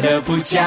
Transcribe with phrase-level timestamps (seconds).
[0.00, 0.64] 快乐不讲，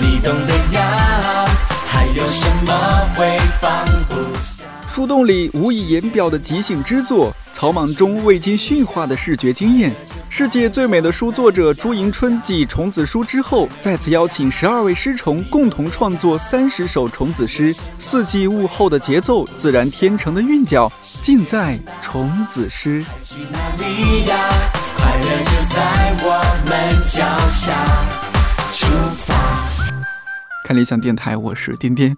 [0.00, 1.44] 你懂得呀，
[1.86, 2.72] 还有什么
[3.14, 4.64] 会放不下？
[4.88, 9.92] 树洞里无以言表的即兴之作，草莽中未经驯化的视觉经验。
[10.30, 17.76] 世界最美的书作者朱迎春继虫子书之后，再次邀请十二位诗虫共同创作三十首虫子诗。
[17.98, 20.90] 四季物候的节奏，自然天成的韵脚，
[21.20, 23.04] 尽在虫子诗。
[23.22, 24.48] 去哪里呀？
[24.96, 27.74] 快乐就在我们脚下，
[28.72, 28.86] 出
[29.16, 29.34] 发。
[30.64, 32.16] 看理想电台，我是颠颠。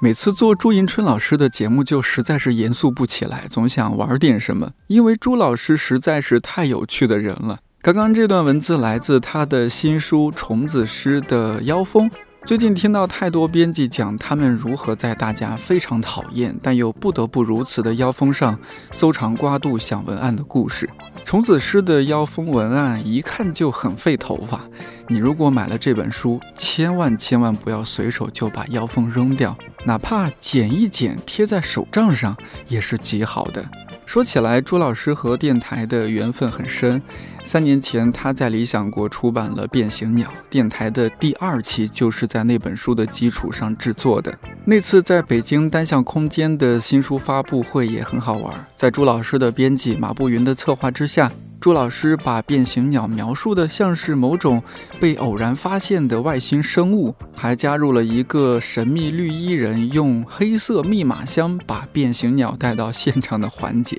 [0.00, 7.60] 每次做朱迎春老师的节目，就实在是严肃不起来，总想玩点什么，因为朱老师实在是太有趣的人了。
[7.80, 12.10] 刚刚这段文字来自他的新书《虫子师》的妖风。
[12.46, 18.58] 最近听到太多编辑讲他们如何在大家非常讨厌但又不得不如此的妖风上
[18.92, 20.86] 搜肠刮肚想文案的故事。
[21.24, 24.60] 虫子师的妖风文案一看就很费头发，
[25.08, 32.36] 你如果买了这本书，千万千万不要随手就把妖风扔掉，哪怕剪一剪贴在手账上
[32.68, 33.64] 也是极好的。
[34.04, 37.00] 说起来，朱老师和电台的缘分很深。
[37.46, 44.36] 三年前，他在理想国出版了《变形鸟》，电台的第二期就是在那本书的基础上制作的。
[44.64, 51.30] 那次在北京单向空间的新书发布会也很好玩，在朱老师的编辑马步云的策划之下。
[51.60, 54.62] 朱老师把变形鸟描述的像是某种
[55.00, 63.98] 被偶然发现的外星生物，还加入了一个神秘绿衣人用黑色密码箱把变形鸟带到现场的环节，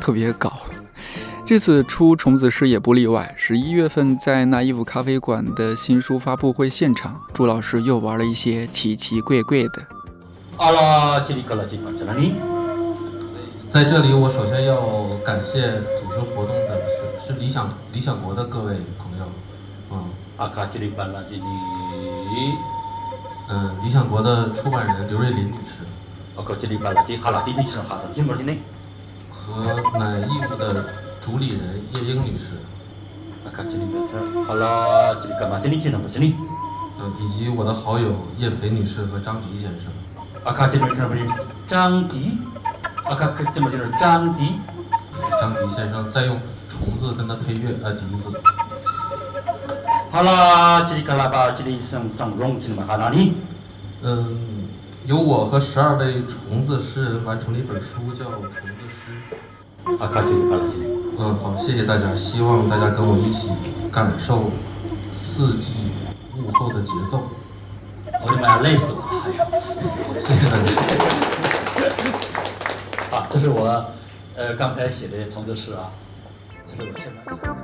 [0.00, 0.58] 特别搞。
[1.46, 3.32] 这次出虫子诗也不例外。
[3.38, 9.86] 十一月份在那伊夫咖啡馆的新书发布会现场，朱老师又玩了一些奇奇怪怪的。
[10.56, 12.34] 阿拉吉里格拉吉巴吉拉尼，
[13.70, 19.30] 在这里，我首先要感谢组织活动的是是理想理想国的各位朋友，
[19.92, 20.04] 嗯。
[20.38, 21.44] 阿卡吉里巴拉吉里，
[23.48, 25.86] 嗯，理想国的出版人刘瑞林女士。
[26.34, 28.58] 阿卡吉里巴拉吉哈拉迪迪是哈萨吉莫吉内，
[29.30, 29.62] 和
[29.96, 30.84] 奶义务的
[31.26, 32.52] 主理人叶英女士，
[33.44, 35.58] 阿卡吉里巴特哈拉吉里干嘛？
[35.58, 36.36] 吉里吉那不吉里，
[37.00, 39.90] 嗯，以及我的好友叶培女士和张迪先生。
[41.66, 42.38] 张迪，
[43.06, 44.52] 阿卡这么就是张迪，
[45.40, 48.30] 张迪先生在用虫子跟他配乐，呃，笛子。
[50.12, 53.32] 哈拉吉里嘎拉巴吉里上上荣吉嘛哈哪里，
[54.02, 54.68] 嗯，
[55.06, 59.34] 由我和十二位虫子诗人完成了一本书，叫《虫子诗》。
[59.98, 63.48] 阿卡吉里巴拉吉里，嗯，好，谢谢大家，希望大家跟我一起
[63.90, 64.50] 感受
[65.10, 65.74] 四季
[66.36, 67.22] 物候的节奏。
[68.22, 69.08] 我的妈呀，累死我了！
[69.24, 69.46] 哎呀，
[70.18, 70.68] 谢谢大家。
[73.16, 73.86] 啊，这是我
[74.36, 75.90] 呃刚才写的虫子诗啊，
[76.66, 77.56] 这是我现在写的。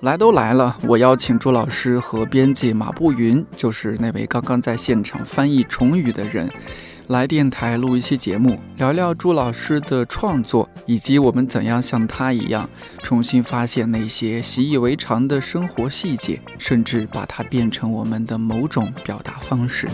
[0.00, 6.50] 来都来了，我邀请朱老师和编辑马步云，就是那位刚刚在现场翻译虫语的人，
[7.08, 12.68] 来电台录一期节目，聊聊朱老师的创作，以及我们怎样像他一样
[13.02, 19.86] 重新发现那些习以为常的生活细节，甚至把它变成我们的某种表达方式。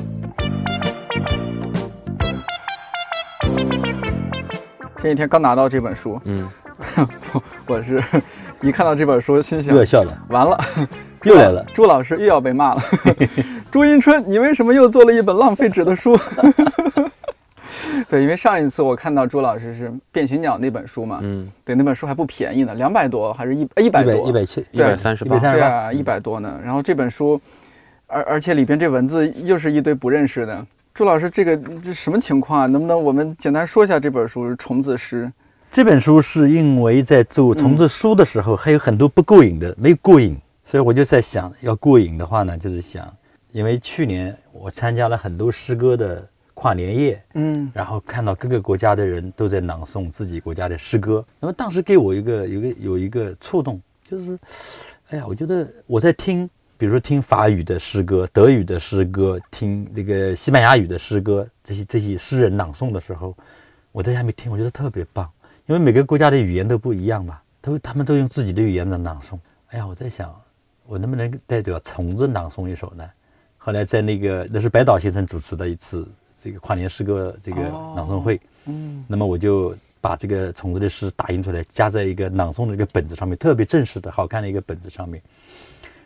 [4.99, 6.49] 前几天刚拿到这本书，嗯，
[7.32, 7.43] 我
[7.75, 8.00] 我是
[8.62, 9.75] 一看到这本书，心想
[10.28, 10.56] 完了，
[11.25, 11.65] 又来了。
[11.75, 12.82] 朱老师又要被骂了。
[13.69, 16.16] 朱迎春，你为什么又做了一本浪费纸的书？
[18.10, 24.28] 对，因为上一次我看到朱老师是《变形鸟》那本书嘛，嗯，对，那本书还不便宜呢，两百多还是一一百一百多？
[24.28, 25.69] 一百七，对一三十八百，三十八。
[25.69, 26.60] 对啊，一百多呢。
[26.65, 27.41] 然后这本书，
[28.09, 30.66] 而而且里边这文字又是一堆不认识的。
[30.93, 32.66] 朱老师，这个这什么情况啊？
[32.66, 35.26] 能不能我们简单说一下这本书《虫子诗》？
[35.70, 43.09] 这本书是因为在做虫子书的时候，还有很多不过瘾的，没过瘾，所以我就在想，要过瘾的话呢，就是想，
[43.53, 46.26] 因为去年我参加了很多诗歌的
[46.60, 54.38] 跨年夜，嗯然后看到各个国家的人都在朗诵自己国家的诗歌，那么当时给我一个有一个有一个触动，就是，
[55.08, 56.46] 哎呀，我觉得我在听，
[56.76, 63.35] 比如说听法语的诗歌、德语的诗歌，听这个西班牙语的诗歌，这些这些诗人朗诵的时候，
[63.90, 65.26] 我在下面听，我觉得特别棒，
[65.64, 69.38] 因为每个国家的语言都不一样嘛，都他们都用自己的语言在朗诵。
[69.69, 70.31] 哎呀，我在想，
[70.85, 73.08] 我能不能代表虫子朗诵一首呢？
[73.56, 76.06] 后来在那个那是白岛先生主持的一次
[76.42, 77.60] 这个跨年诗歌这个
[77.94, 85.22] 朗诵会，嗯那么我就把这个虫子的诗打印出来，加在一个朗诵的一个本子上面，特别正式的好看的一个本子上面。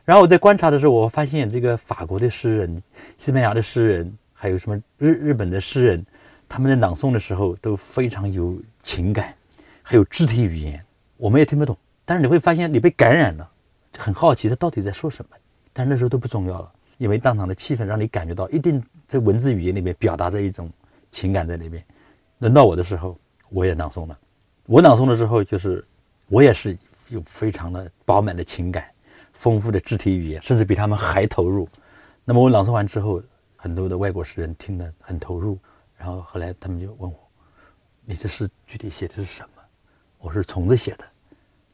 [0.05, 2.83] 然后我在观察的时候，我发现这个法国的诗人、
[3.17, 6.05] 西班牙的诗人，还有什么日日本的诗人，
[6.49, 9.33] 他们在朗诵的时候都非常有情感，
[9.83, 10.85] 还有肢体语言，
[11.17, 13.49] 我们也听不懂，但是你会发现你被感染了，
[13.93, 15.37] 就很好奇他到底在说什么。
[15.73, 20.71] 但是那时候都不重要了，因为当场的气氛让你感觉到，一定在文字语言里面表达着一种
[21.11, 21.85] 情感在里面。
[22.39, 23.19] 轮到我的时候，
[23.51, 24.19] 我也朗诵了。
[24.67, 25.85] 我朗诵了之后，就是
[26.29, 26.77] 我也是
[27.09, 28.91] 有非常的饱满的情感，
[29.33, 31.69] 丰富的肢体语言，甚至比他们还投入。
[32.25, 33.23] 那么我朗诵完之后，
[33.57, 35.59] 很多的外国诗人听得很投入，
[35.97, 37.19] 然后后来他们就问我
[38.05, 39.63] ：“你这诗具体写的是什么？”
[40.19, 41.05] 我说：“虫子写的。”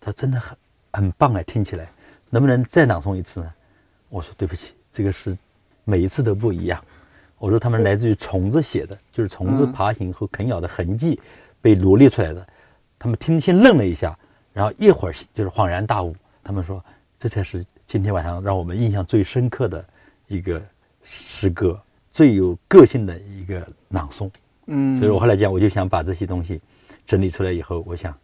[0.01, 0.59] 他真的很
[0.93, 1.89] 很棒哎，听起来，
[2.31, 3.55] 能不能再朗诵一次呢？
[4.09, 5.37] 我说：“对不起，这个是
[5.85, 6.83] 每一次都不一样。”
[7.39, 11.19] 我说：“他们来自于虫子写的，就是虫子爬行和啃咬的痕迹
[11.63, 12.47] 被罗列出来的。”
[12.99, 14.19] 他们听先愣了一下，
[14.53, 16.15] 然后一会儿就是恍然大悟。
[16.45, 16.85] 他们说
[17.19, 19.83] ：“这才是今天晚上让我们印象最深刻的
[20.27, 20.63] 一个
[21.03, 24.31] 诗歌，最有个性的一个朗诵。”
[24.67, 26.61] 嗯，所以我后来讲，我就想把这些东西
[27.07, 28.15] 整理出来以后，我想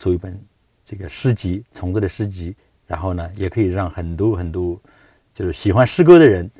[0.00, 0.36] 做一本
[0.84, 2.56] 这个诗集，虫子的诗集。
[2.86, 4.78] 然后呢，也可以让很多很多
[5.34, 6.50] 就是喜欢诗歌的人。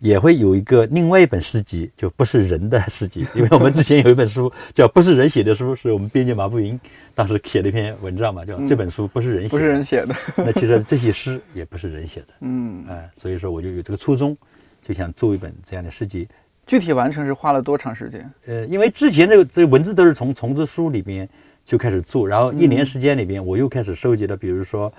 [0.00, 6.78] 也会有一个另外一本诗集，就不是人的诗集， 因为我们之前有一本书叫《不是人写的书》，是我们编辑马步云
[7.14, 10.14] 当时写了一篇文章嘛，叫这本书不是人写的，不是人写的。
[10.44, 14.36] 那其实这些诗也不是人写的，嗯，哎，所以说我就有这个初衷，
[14.82, 16.28] 就想做一本这样的诗集。
[16.66, 18.30] 具体完成是花了多长时间？
[18.46, 21.26] 呃，因为之前这个这个文字都是从虫子书里边
[21.64, 24.92] 就开始做，然后一年时间里边我又开始收集了，比如说，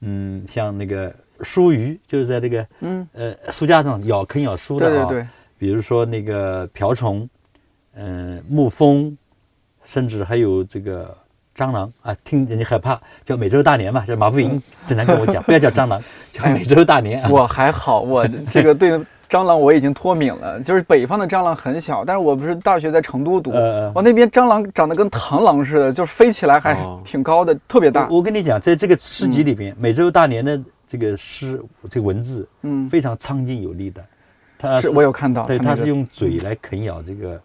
[0.00, 1.14] 嗯，像那个。
[1.42, 5.28] 书鱼就是在这个嗯呃书架上咬啃咬书的啊，对对对，
[5.58, 7.28] 比如说那个瓢虫，
[7.94, 9.16] 嗯蜜蜂，
[9.84, 11.16] 甚至还有这个
[11.56, 16.02] 蟑螂啊，听人家害怕叫美洲大蠊嘛，叫马步云经常跟我讲，不要叫蟑螂，
[16.32, 17.20] 叫美洲大蠊。
[17.30, 19.00] 我还好，我这个对。
[19.28, 23.50] 蟑螂我已经脱敏了，就是北方的蟑螂很小，但是我不是大学在成都读，
[23.92, 28.08] 我那边蟑螂长得跟螳螂似的，就是飞起来还挺高的，特别大。
[28.08, 30.56] 我跟你讲，在这个诗集里边，美洲大蠊的
[30.86, 34.04] 这个诗，这个文字，嗯，非常苍劲有力的。
[34.58, 37.40] 它是我有看到，对，它是用嘴来啃咬这个，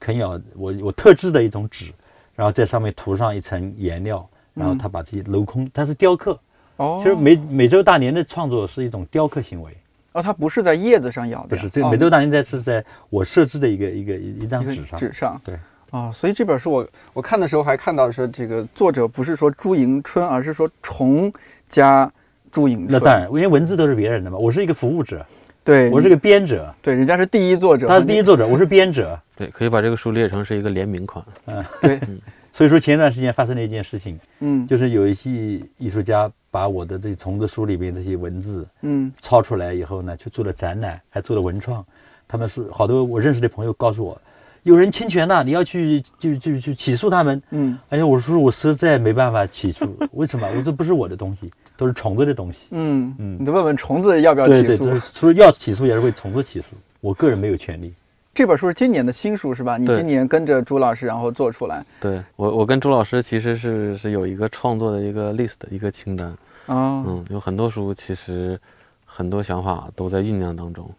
[0.00, 1.92] 啃咬我我特制的一种纸，
[2.34, 6.38] 然后在上面涂上一层颜料，然后它把这些镂空，它是雕刻。
[6.76, 9.76] 哦，其实美美洲大蠊的创作是一种雕刻行为。
[10.12, 14.98] 哦，它不是在叶子上咬的，不是这个美洲大蠊在是在我设置的一个一个一张纸上。
[14.98, 15.58] 纸上，对。
[15.90, 21.32] 啊，所以这本书我我看的时候还看到说，这个作者不是说朱迎春，而是说虫
[21.68, 22.10] 加
[22.54, 22.92] 朱迎春。
[22.92, 25.26] 那当然，因为文字都是别人的嘛，我是一个服务者，
[25.62, 31.22] 对我是个编者，对，人家是第一作者，他是第一作者，我是编者，对，可以把这个书列成是一个联名款。
[31.46, 32.00] 嗯，对。
[32.54, 35.30] 所以说前段时间发生了一件事情，嗯，就是有一些
[35.76, 41.84] 艺术家把我的这虫子书里边这些文字，嗯，抄出来以后呢，去做了展览，还做了文创。
[42.28, 44.16] 他们是好多我认识的朋友告诉我，
[44.62, 47.42] 有人侵权了，你要去就就去起诉他们。
[47.50, 50.48] 嗯，哎呀，我说我实在没办法起诉，为什么？
[50.56, 52.68] 我这不是我的东西，都是虫子的东西。
[52.70, 54.84] 嗯嗯，你得问问虫子要不要起诉。
[54.84, 56.68] 对对，说要起诉也是为虫子起诉，
[57.00, 57.92] 我个人没有权利。
[58.32, 59.78] 这本书是今年的新书是吧？
[59.78, 61.84] 你今年跟着朱老师然后做出来。
[62.00, 66.28] 对我，我跟朱老师其实是是有一个创作的一个 list 一个清单。
[66.66, 68.58] 啊，嗯，有很多书其实
[69.04, 70.90] 很多想法都在酝酿当中，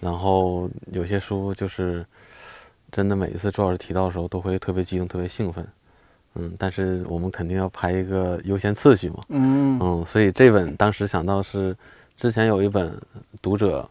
[0.00, 2.04] 然后有些书就是
[2.90, 5.64] 真的每一次朱老师提到的时候都会特别激动、特别兴奋。
[6.34, 9.16] 嗯，但是我们肯定要排一个优先次序嘛。
[9.28, 11.76] 嗯嗯，所以这本当时想到是
[12.16, 12.92] 之前有一本
[13.40, 13.88] 读者。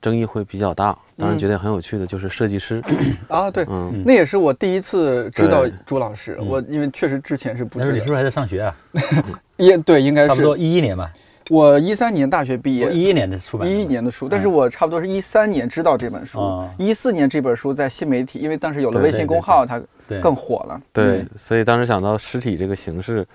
[0.00, 2.78] 争议会比较大，当然觉得很有趣的就是设计师
[3.26, 6.38] 啊，对，嗯，那也是我第一次知道朱老师。
[6.42, 7.90] 我因为确实之前是不知道。
[7.90, 8.76] 你是不是还在上学啊？
[9.56, 11.10] 也对，应该是差不多一一年吧。
[11.50, 14.28] 我一三年大学毕业，一一年的出版，一一年的书。
[14.28, 19.82] 但是我差不多是一三年知道这本书，一四年这本书在新媒体，因为当时有了微信公号，它
[20.20, 20.80] 更火了。
[20.92, 23.26] 对，所以当时想到实体这个形式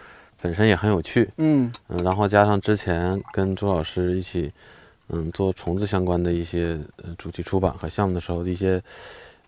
[0.42, 4.52] 本身也很有趣，嗯嗯，然后加上之前跟朱老师一起。
[5.12, 8.80] 嗯，做虫子相关的一些呃主题出版和项目的时候的一些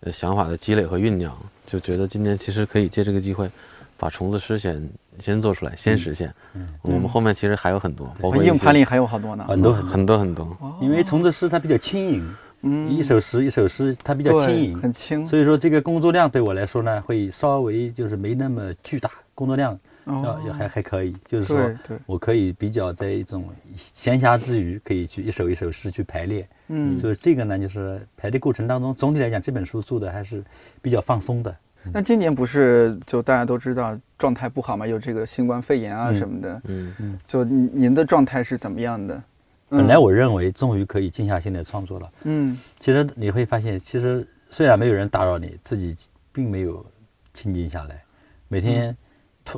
[0.00, 1.32] 呃想法的积累和酝酿，
[1.64, 3.48] 就觉得今年其实可以借这个机会，
[3.96, 4.82] 把虫子诗先
[5.18, 6.32] 先做出来，先实现。
[6.54, 10.56] 嗯，我们后面其实还有很多，包括硬盘里还有好多呢，很多很多很多。
[10.80, 19.78] 因为虫子诗它比较轻盈，嗯，一首诗一首诗它比较轻盈，很轻，所以说这个工作量对我来说呢，会稍微就是没那么巨大，工作量。
[20.04, 21.70] 要也还还可以，就是说，
[22.06, 26.44] 我可以比较在一种闲暇之余，可以去一首一首诗去排列。
[26.66, 30.42] 嗯，所以这个呢，就是排的过程当中，总体来讲，这本书做的还是
[30.80, 31.56] 比较放松的。
[31.90, 36.60] 那今年不是就大家都知道状态不好嘛，有这个新冠肺炎啊什么的。
[36.64, 39.22] 嗯嗯，就您的状态是怎么样的？
[39.68, 42.12] 本来我认为终于可以静下心来创作了。
[42.24, 45.96] 嗯，其实你会发现，其实虽然没有人打扰你，自己
[46.30, 46.84] 并没有
[47.32, 48.02] 清静下来，
[48.48, 48.94] 每天。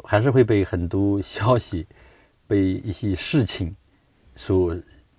[0.04, 1.86] 还是会被很多消息
[2.46, 3.76] 被一些事情
[4.34, 4.74] 所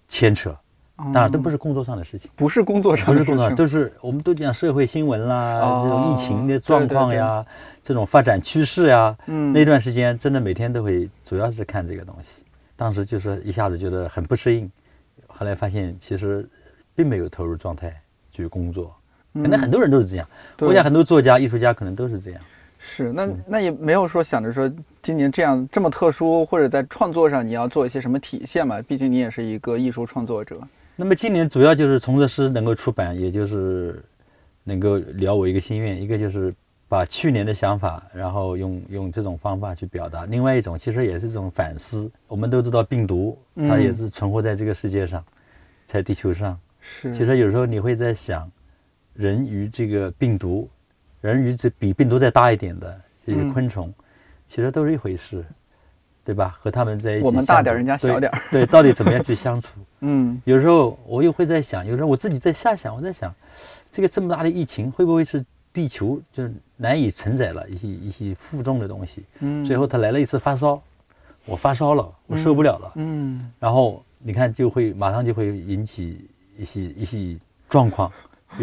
[0.08, 0.58] 牵扯。
[0.98, 7.46] 当然，都不是工作上的事情，不是工作上，不是工作，都是我们都讲社会新闻啦，这种疫情的状况呀，
[7.84, 9.14] 这种发展趋势呀。
[9.26, 12.44] 嗯，那段时间真的每天都会，主要是看这个东西。
[12.78, 14.72] 当时就是一下子觉得很不适应，
[15.28, 16.48] 后来发现其实
[16.96, 17.94] 并没有投入状态
[18.32, 18.96] 去工作。
[19.34, 20.26] 可能很多人都是这样，
[20.60, 22.42] 我想很多作家、艺术家可能都是这样。
[22.80, 24.72] 是，那那也没有说想着说
[25.02, 28.82] 今年这样这么特殊，或者在创作上你要做一些什么体现嘛？
[28.84, 30.58] 毕竟你也是一个艺术创作者。
[30.96, 34.04] 那么今年主要就是从这诗能够出版，也就是
[34.64, 36.54] 能够了我一个心愿，一个就是
[36.88, 42.10] 把去年的想法，然后用用这种方法去表达；另外一种其实也是一种反思。
[42.28, 43.38] 我们都知道病毒
[43.68, 45.24] 它也是存活在这个世界上，
[45.86, 46.58] 在地球上。
[46.80, 47.14] 是。
[47.14, 48.50] 其实有时候你会在想，
[49.14, 50.70] 人与这个病毒，
[51.20, 53.94] 人与这比病毒再大一点的这些昆虫，
[54.48, 55.44] 其实都是一回事。
[56.24, 56.58] 对吧？
[56.60, 58.32] 和他们在一起，我们大点，人家小点。
[58.50, 59.80] 对，到底怎么样去相处？
[60.08, 63.34] 嗯，有时候我又会在想，有时候我自己在瞎想，我在想，
[63.92, 65.44] 这个这么大的疫情，会不会是
[65.74, 66.44] 地球就
[66.78, 69.24] 难以承载了一些一些负重的东西？
[69.40, 70.82] 嗯，最后他来了一次发烧，
[71.46, 72.92] 我发烧了，我受不了了。
[72.96, 78.12] 嗯，然后你看，就会马上就会引起一些一些状况。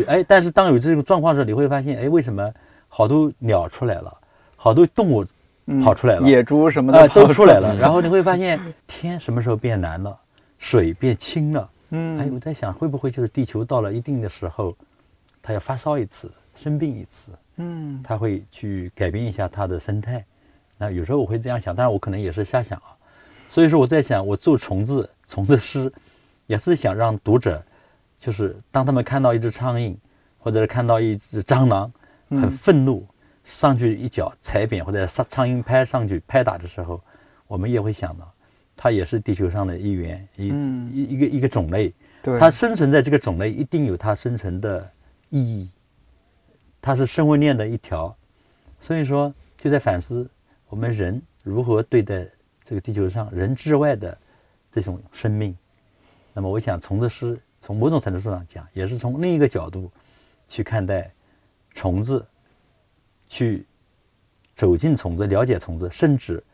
[0.06, 2.50] 哎，但是当有这种状况的时候，你会发现，哎，为什么
[2.88, 4.16] 好多鸟出来了，
[4.56, 5.24] 好多动物？
[5.80, 7.72] 跑出来了，野猪什么的都出来了。
[7.76, 10.18] 然后你会发现，天什么时候变蓝了，
[10.62, 11.70] 水变清了。
[11.90, 14.76] 嗯，哎，我在想，会不会就是地球到了一定的时候，
[15.42, 17.32] 它要发烧一次，生病一次。
[17.56, 20.24] 嗯，它会去改变一下它的生态。
[20.78, 22.96] 那有时候我会这样想，但是我可能也是瞎想啊。
[23.48, 25.92] 所以说我在想，我做虫子，虫子诗，
[26.46, 27.60] 也是想让读者，
[28.16, 29.96] 就是当他们看到一只苍蝇，
[30.38, 31.92] 或者是看到一只蟑螂，
[32.30, 33.04] 很愤怒。
[33.44, 37.02] 上去一脚踩扁或者苍苍蝇拍上去拍打的时候，
[37.48, 38.32] 我们也会想到，
[38.76, 40.48] 它也是地球上的一员，一
[40.90, 41.92] 一一个一个种类。
[42.22, 44.90] 它生存在这个种类，一定有它生存的
[45.30, 45.68] 意义。
[46.80, 48.16] 它是生物链的一条，
[48.78, 50.28] 所以说就在反思
[50.68, 52.26] 我们人如何对待
[52.64, 54.16] 这个地球上人之外的
[54.70, 55.56] 这种生命。
[56.32, 59.90] 那么，我想虫子是从某种程度上讲，也是从另一个角度
[60.48, 61.12] 去看待
[61.74, 62.24] 虫子。
[63.28, 63.64] 去
[64.52, 66.44] 走进虫子，了解虫子，甚至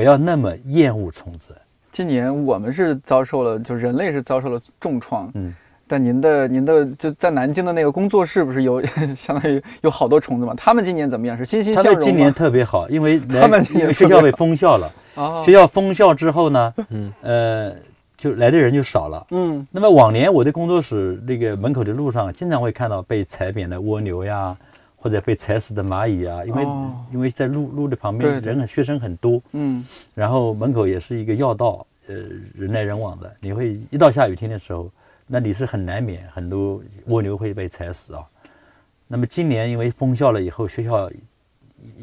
[0.00, 1.54] 不要那么厌恶虫子。
[1.92, 5.30] 今年我们是遭受了，就人类是遭受了重创。
[5.34, 5.54] 嗯，
[5.86, 8.82] 但您的您的就在南京的那个工作室，不是有
[9.14, 10.54] 相当于有好多虫子吗？
[10.56, 11.36] 他们今年怎么样？
[11.36, 14.90] 是欣欣向荣他们今年特别好，因为 他们学校被封校了。
[15.16, 17.74] 哦学校封校之后呢，嗯呃，
[18.16, 19.26] 就来的人就少了。
[19.32, 24.56] 嗯，那么往年我的工作室那个门口的路上，经常会看到被踩扁的蜗牛呀。
[25.02, 26.66] 或者被踩死的蚂蚁啊，因为
[27.14, 29.82] 因为在路路的旁边，人很学生很多，嗯，
[30.14, 32.14] 然后门口也是一个要道，呃，
[32.54, 34.92] 人来人往的，你会一到下雨天的时候，
[35.26, 38.22] 那你是很难免很多蜗牛会被踩死啊。
[39.08, 41.10] 那么今年因为封校了以后，学校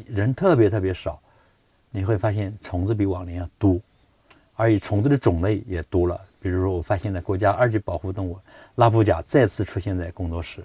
[0.08, 1.20] 人特别特别少，
[1.90, 3.80] 你会发现虫子比往年要多，
[4.56, 6.20] 而且虫子的种类也多了。
[6.40, 8.38] 比如说，我发现了国家二级保护动物
[8.74, 10.64] 拉布甲再次出现在工作室。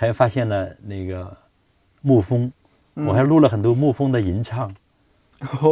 [0.00, 1.36] 还发现了那个
[2.00, 2.50] 牧蜂，
[2.94, 4.74] 我还录了很多牧蜂的吟唱，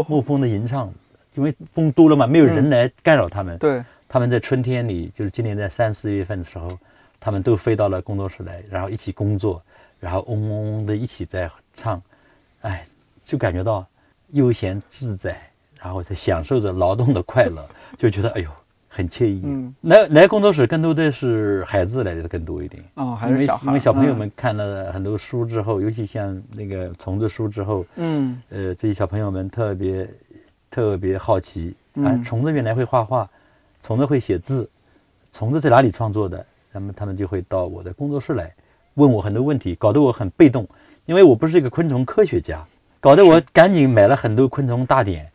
[0.06, 0.92] 牧蜂的吟唱，
[1.35, 3.56] 因为风多了嘛，没有人来干扰他们。
[3.56, 6.78] 对，他们在春天里，就是今年在三四月份的时候，
[7.18, 9.62] 他们都飞到了工作室来，然后一起工作，
[9.99, 12.02] 然后嗡嗡嗡的一起在唱，
[12.61, 12.85] 哎，
[13.23, 13.87] 就感觉到
[14.32, 15.40] 悠闲自在，
[15.80, 17.66] 然后在享受着劳动的快乐，
[17.97, 18.50] 就觉得哎呦。
[18.88, 19.42] 很惬意。
[19.45, 22.83] 嗯，来来工作室更多的是孩子来的更多一点。
[22.95, 30.09] 哦，还是小因为小朋友们看了很多书之后，尤其像那个虫子书之后，嗯，呃，这些小朋友们特别
[30.71, 33.28] 特别好奇啊，虫子原来会画画，
[33.83, 34.68] 虫子会写字，
[35.33, 36.45] 虫子在哪里创作的？
[36.73, 38.52] 那么他们就会到我的工作室来
[38.95, 40.68] 问我很多问题，搞得我很被动，
[41.07, 42.64] 因为我不是一个昆虫科学家，
[43.00, 45.30] 搞得我赶紧买了很多昆虫大典。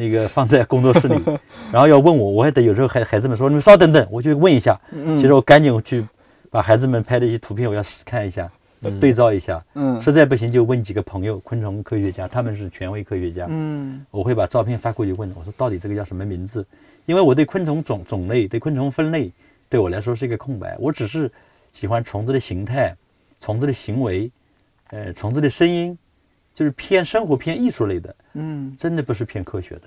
[0.00, 1.14] 那个放在工作室里，
[1.70, 4.80] 然后要问我，我还得有时候孩孩子们说你们稍等等，我去问一下。
[5.14, 6.02] 其实我赶紧去
[6.50, 8.50] 把孩子们拍的一些图片，我要看一下，
[8.98, 9.62] 对照一下。
[9.74, 13.46] 嗯，实在不行就问几个朋友，昆虫科学家，他们是权威科学家。
[13.50, 16.66] 嗯，我会把照片发过去问，我说到底这个叫什么名字？
[17.04, 19.30] 因为我对昆虫种种类、对昆虫分类，
[19.68, 20.76] 对我来说是一个空白。
[20.78, 21.30] 我只是
[21.72, 22.96] 喜欢虫子的形态、
[23.38, 24.30] 虫子的行为，
[24.88, 25.96] 呃，虫子的声音。
[26.54, 29.82] 就是偏生活、偏艺术类的，嗯，真的不是偏科学的。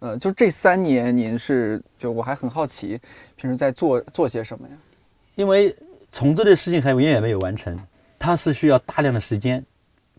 [0.00, 3.00] 呃，就这三年，您是就我还很好奇，
[3.36, 4.74] 平时在做做些什么呀？
[5.36, 5.74] 因为
[6.10, 7.78] 虫子的事情还远远没有完成，
[8.18, 9.64] 它是需要大量的时间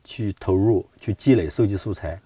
[0.04, 2.20] 去投入、去积累、收集素材，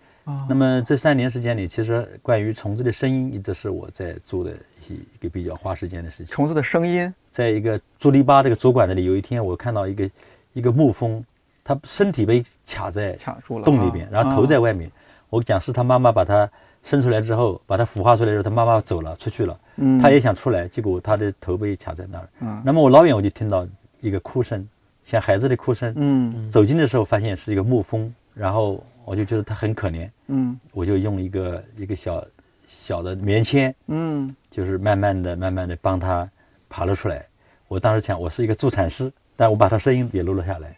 [0.47, 6.27] 那么这三年时间里，其实关于虫子的声音，一直是我在做的一些一个比较花时间的事情。
[6.27, 10.09] 虫子的声音，在一个朱篱笆这个主管那里，有一天我看到一个
[10.53, 11.23] 一个木蜂，
[11.67, 14.89] 它身体被卡在卡住了洞里边，然后头在外面。
[15.29, 16.49] 我讲是他妈妈把他
[16.81, 19.59] 生出来之后，把他孵化出来之后，他妈妈走了出去了，
[20.01, 22.61] 他也想出来，结果他的头被卡在那儿。
[22.63, 23.67] 那么我老远我就听到
[23.99, 24.65] 一个哭声，
[25.03, 25.93] 像孩子的哭声。
[25.97, 30.09] 嗯，走近的时候发现是一个牧蜂，然后我就觉得他很可怜。
[30.27, 32.23] 嗯，我就用一个一个小
[32.65, 36.29] 小的棉签，嗯，就是慢慢的、慢慢的帮他
[36.69, 37.25] 爬了出来。
[37.67, 40.73] 我当时想，我是一个助产师，但我把他声音也录了下来。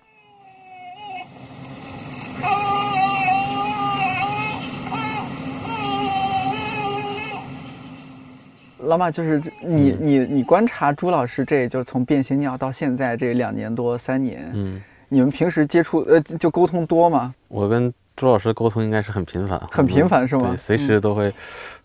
[8.80, 17.34] 老马，就是你你你观察朱老师，这就是从变形鸟到现在这两年多三年，嗯，你们平时接触呃就沟通多吗？
[17.50, 20.50] 我跟朱老师沟通应该是很频繁，很频繁是吗？
[20.50, 21.32] 对，随时都会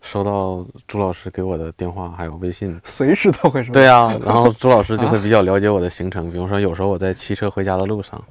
[0.01, 3.73] 收到朱老师给我的电话还有微信，随时都会收。
[3.73, 8.23] 对啊，然后朱老师就会比较了解我的行程，比如说有时候我在骑车回家的路上，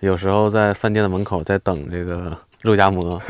[0.00, 2.36] 有时候在饭店的门口在等这个。
[2.62, 3.20] 肉夹馍，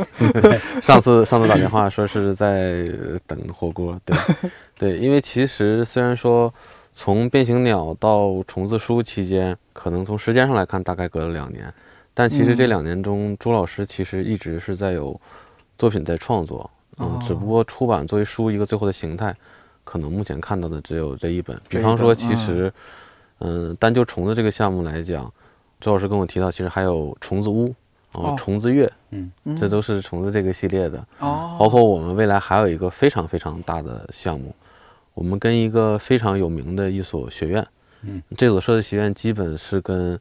[0.82, 2.84] 上次上次打电话说是在
[3.26, 4.16] 等火锅，对
[4.76, 6.52] 对，因为其实虽然说
[6.92, 11.72] 从变形鸟到虫子书期间，可能从时间上来看大概隔了两年，
[12.12, 15.18] 但其实这两年中，朱老师其实一直是在有
[15.78, 19.34] 作品在创作，嗯，只不过出版作为书一个最后的形态，
[19.84, 21.58] 可能目前看到的只有这一本。
[21.66, 22.70] 比方说，其实，
[23.38, 25.32] 嗯，单就虫子这个项目来讲，
[25.80, 27.74] 朱老师跟我提到，其实还有虫子屋。
[28.12, 31.56] 哦，虫子月，嗯，这都是虫子这个系列的哦。
[31.58, 34.54] 包括我们未来还有一个非常非常大的项目，
[35.14, 37.66] 我们跟一个非常有名的一所学院，
[38.02, 40.18] 嗯，这所设计学院基本是跟，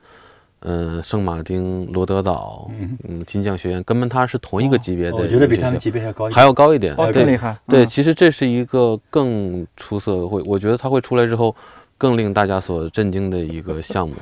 [0.60, 2.70] 嗯，圣马丁、罗德岛，
[3.08, 5.18] 嗯，金匠学院根本它是同一个级别的。
[5.18, 6.94] 我觉得比他们级别还高，还要高一点。
[6.96, 7.58] 哦，更厉害。
[7.68, 11.56] 对，其实这是一个更出色，会我觉得它会出来之后。
[12.00, 14.16] 更令大家所震惊的一个项目，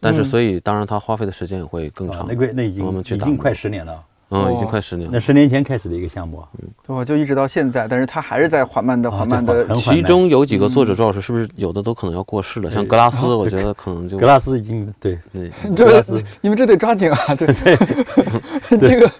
[0.00, 2.26] 但是所以当然它花费的时间也会更长。
[2.28, 5.08] 那个那已经已经快十年了，嗯，已经快十年。
[5.12, 9.74] 那十年前开始的一个项目，嗯，我就一直到现在，但是它还是在缓慢的、缓慢的。
[9.74, 12.70] 其中有几个作者，周老师是不是有的都可能要过世了？
[12.70, 17.34] 像格拉斯，我觉得可能就格拉斯已经对对，格拉斯，你们这得抓紧啊！
[17.34, 17.46] 这
[18.78, 19.10] 这个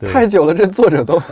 [0.00, 1.20] 太久了，这作者都。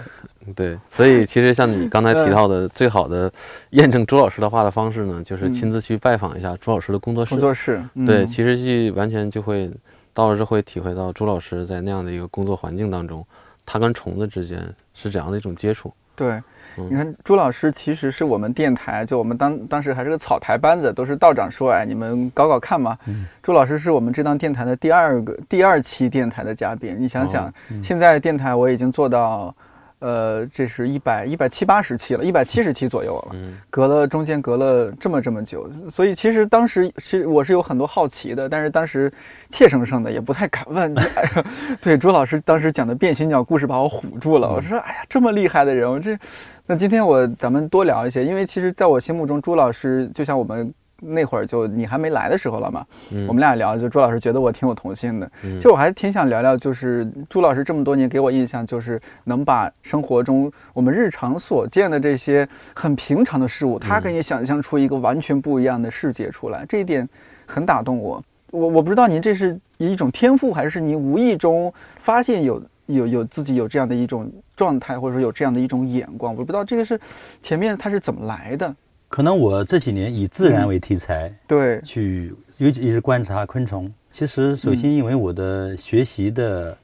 [0.54, 3.32] 对，所以其实像你刚才提到的，最好的
[3.70, 7.30] 验证朱老师的话的方式呢，就是亲自去拜访一下朱老师的工作室。
[7.30, 9.70] 工作室，对，其实去完全就会
[10.12, 13.24] 到了之后会体会到朱老师在那样的一个工作环境当中，
[13.64, 14.58] 他跟虫子之间
[14.94, 15.92] 是怎样的一种接触。
[16.16, 16.38] 对，
[16.76, 22.98] 你看朱老师其实是我们电台，就我们当当时还是个草台班子，都是道长说，哎，你们搞搞看嘛。
[23.42, 27.50] 朱老师是我们这档电台的第二个第二期电台的嘉宾，你想想，
[27.82, 29.54] 现在电台我已经做到。
[30.00, 33.36] 呃，这是一百一百七八十期了，一百七十期左右了，
[33.70, 39.12] 隔了中间隔了这么这么久，所以其实当时是我是有很多好奇的，但是当时
[39.48, 40.94] 怯生生的也不太敢问。
[41.80, 46.18] 对，朱老师当时讲的变形鸟故事把我唬住了，我说哎呀，这么厉害的人，我这
[46.66, 50.72] 那今天我咱们多聊一些，因为其实在我心目中，朱老师就像我们。
[51.00, 52.84] 那会儿就你还没来的时候了嘛，
[53.26, 55.30] 我们俩聊，就朱老师觉得我挺有童心的。
[55.42, 67.08] 其实我还挺想聊聊，就是朱老师这么多年给我印象，就是能把生活中我们日常所见的这些很平常的事物，他给你想象出一个完全不一样的世界出来，这一点
[67.46, 68.22] 很打动我。
[68.50, 76.34] 我我不知道您这是一种天赋，还是您无意中发现有有有自己有这样的一种状态，或者说有这样的一种眼光。
[76.34, 77.00] 我不知道这个是
[77.40, 78.74] 前面它是怎么来的。
[79.10, 83.92] 可能我这几年以自然为题材，对，去尤其是观察昆虫。
[84.08, 86.78] 其实，首先因为我的学习的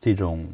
[0.00, 0.46] 这种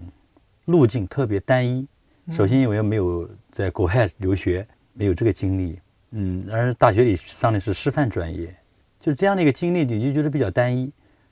[0.65, 1.87] 路径特别单一，
[2.33, 5.79] 首先因为没有在国外留学，没有这个经历，
[6.11, 8.53] 嗯，而大学里上的是师范专业，
[8.99, 10.91] 就是这样的一个经历，你就觉得比较单一。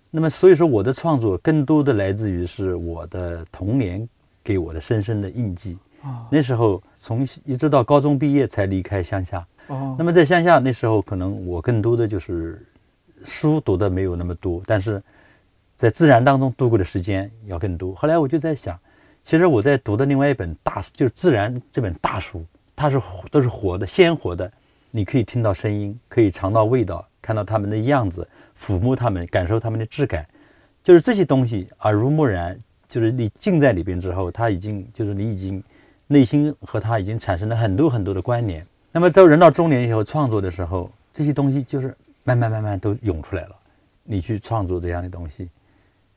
[0.08, 4.08] 那么，所以说我的创作更多的来自于是我的童年
[4.44, 5.76] 给我的深深的印记。
[6.02, 9.46] 啊，那时候从一直到高中毕业才离开乡下。
[9.70, 12.60] 哦，那么在乡下那时候，可能我更多的就是
[13.24, 15.00] 书读的没有那么多，但是
[15.76, 17.94] 在自然当中度过的时间要更多。
[17.94, 18.76] 后来我就在想，
[19.22, 24.50] 其实我在读的另外一本大就是《自然》这本大书，它是都是活的、鲜活的，
[24.90, 28.26] 你可以听到声音，可以尝到味道，看到它们的样子，
[28.58, 30.26] 抚摸它们，感受它们的质感，
[30.82, 35.62] 就是这些东西耳濡目染，就是你浸在里边之后，它已经就是你已经
[36.08, 38.66] 内心和它已经产生了很多很多的关联。
[38.92, 43.56] 那么在人到中年以后创作的时候，这些东西就是慢慢慢慢都涌出来了。
[44.02, 45.48] 你去创作这样的东西，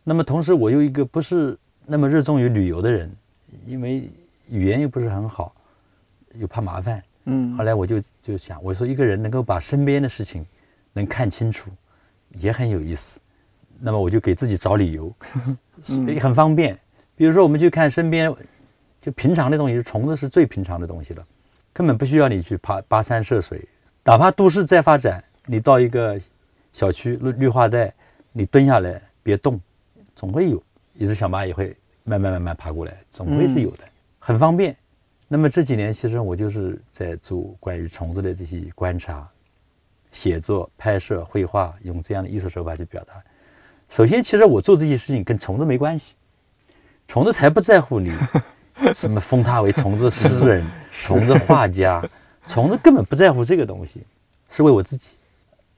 [0.04, 1.56] 那么同时我又一个不是
[1.86, 3.16] 那么热衷于旅游的人，
[3.68, 4.10] 因为
[4.50, 5.54] 语言又不是很好，
[6.34, 7.04] 又怕麻烦。
[7.26, 10.44] 嗯，后来我就就想，我说一个人能够把身边的事情
[10.92, 11.70] 能看清楚，
[12.32, 13.20] 也很有意思。
[13.80, 15.14] 那么我就给自己找理由，
[16.08, 16.78] 也很方便。
[17.16, 18.34] 比如说，我们去看身边
[19.02, 21.26] 就平常的东西，虫子是最平常的东西了，
[21.74, 23.68] 根本不需要你去爬跋山涉水。
[24.04, 26.20] 哪怕都市再发展，你到一个
[26.72, 27.94] 小区绿绿化带，
[28.32, 29.60] 你蹲下来别动，
[30.16, 30.62] 总会有
[30.94, 33.84] 一只小蚂蚁会慢慢慢慢爬过来，总会是有的，
[34.20, 34.76] 很方便。
[35.28, 39.28] 那么这几年，其实我就是在做关于虫子的这些观察、
[40.12, 43.16] 写作、拍摄、绘画，用这样的艺术手法去表达。
[43.90, 46.14] 首先，其实我做这些事情跟虫子没关系，
[47.08, 48.12] 虫子才不在乎你
[48.94, 52.04] 什么封他为虫子诗人、 虫子画家，
[52.48, 54.04] 虫子根本不在乎这个东西，
[54.50, 55.12] 是为我自己。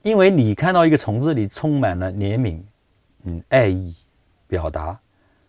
[0.02, 2.60] 因为你看到一个虫子里充满了怜悯、
[3.24, 3.94] 嗯爱意、
[4.46, 4.98] 表达，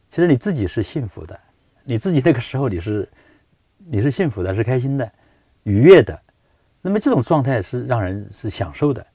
[0.10, 1.40] 其实你自己是幸福的，
[1.84, 3.08] 你自己那个时候你是。
[3.90, 5.10] 你是幸福的，是开心的，
[5.64, 6.20] 愉悦的，
[6.82, 9.06] 那么这种状态是让人是享受的。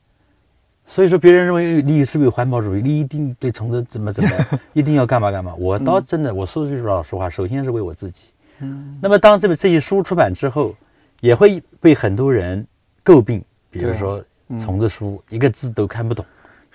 [0.85, 2.83] 所以说，别人认为你是不是有环保主义？
[2.83, 4.31] 你一定对虫子怎么怎么，
[4.75, 5.55] 一定要干嘛干嘛？
[5.57, 8.25] 我倒真的，我说句老实话，首先是为我自己。
[8.59, 8.99] 嗯。
[9.01, 10.75] 那么，当这本这些书出版之后，
[11.21, 12.67] 也会被很多人
[13.05, 14.23] 诟病，比如说
[14.59, 16.25] 虫子书一个字都看不懂，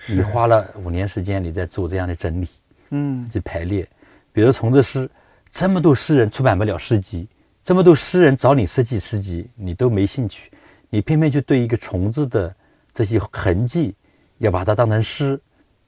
[0.08, 2.48] 你花了五年时间，你在做这样的整理，
[2.90, 3.86] 嗯，去排列。
[4.32, 5.08] 比如虫子诗，
[5.52, 7.28] 这么多诗人出版不了诗集。
[7.62, 10.50] 这么多诗人找你设计诗集，你都没兴趣，
[10.88, 12.54] 你偏偏就对一个虫子的
[12.94, 13.94] 这些痕迹，
[14.38, 15.40] 要把它当成诗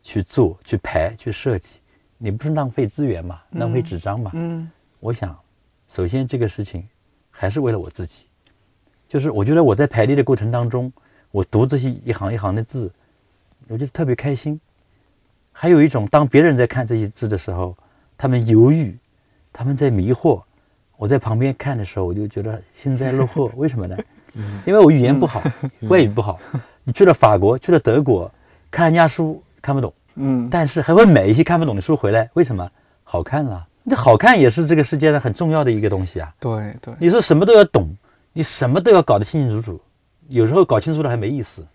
[0.03, 1.81] 去做、去排、去设计，
[2.19, 3.41] 你不是浪费资源嘛？
[3.53, 4.31] 浪费纸张嘛？
[4.35, 5.37] 嗯，我想，
[5.87, 6.87] 首先这个事情
[7.31, 8.27] 还是为了我自己，
[9.09, 10.93] 就是我觉得我在排列的过程当中，
[11.31, 12.91] 我读这些一行一行的字，
[13.69, 14.61] 我觉得特别开心。
[15.53, 17.77] 还有一种，当别人在看这些字的时候，
[18.17, 18.97] 他们犹豫，
[19.53, 20.43] 他们在迷惑。
[20.97, 23.51] 我在旁边看的时候，我就觉得幸灾乐祸。
[23.57, 23.97] 为什么呢？
[24.67, 25.43] 因为我语言不好，
[25.89, 26.39] 外语不好。
[26.85, 28.31] 你去了法国，去了德国，
[28.71, 32.29] 看人家书看不懂，嗯，但是还会买一些看不懂的书回来。
[32.35, 32.71] 为什么？
[33.03, 33.67] 好看啊！
[33.83, 36.33] 那好看也是这个世界上很重要的一个东西啊。
[36.39, 36.95] 对对。
[37.01, 37.93] 你说什么都要懂，
[38.33, 39.81] 你什么都要搞得清清楚楚，
[40.29, 41.67] 有时候搞清楚了还没意思，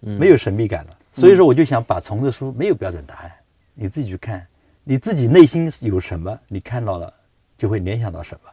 [0.00, 0.96] 没有神秘感了。
[1.12, 3.30] 所以说，我就想把虫子书没有标准答案，
[3.74, 4.44] 你自己去看，
[4.82, 7.12] 你自己内心有什么，你看到了
[7.56, 8.50] 就会联想到什么。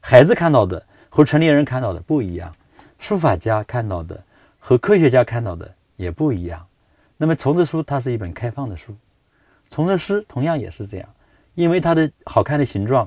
[0.00, 2.54] 孩子看到的和成年人看到的不一样，
[2.98, 4.22] 书法家看到的
[4.58, 6.66] 和科学家看到的也不一样。
[7.18, 8.96] 那么虫子书它是一本开放的书，
[9.70, 11.08] 虫子诗同样也是这样，
[11.54, 13.06] 因为它的好看的形状，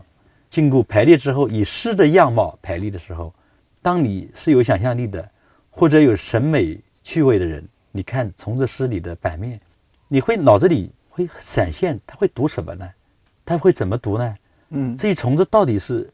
[0.49, 3.33] 经过排列之后以诗的样貌排列的时候，
[3.81, 5.27] 当你是有想象力的
[5.69, 9.59] 或者有审美趣味的人，你看虫子诗里的版面，
[10.09, 12.87] 你会脑子里会闪现，他会读什么呢？
[13.45, 14.35] 他会怎么读呢？
[14.69, 16.07] 嗯，这些虫子到底是？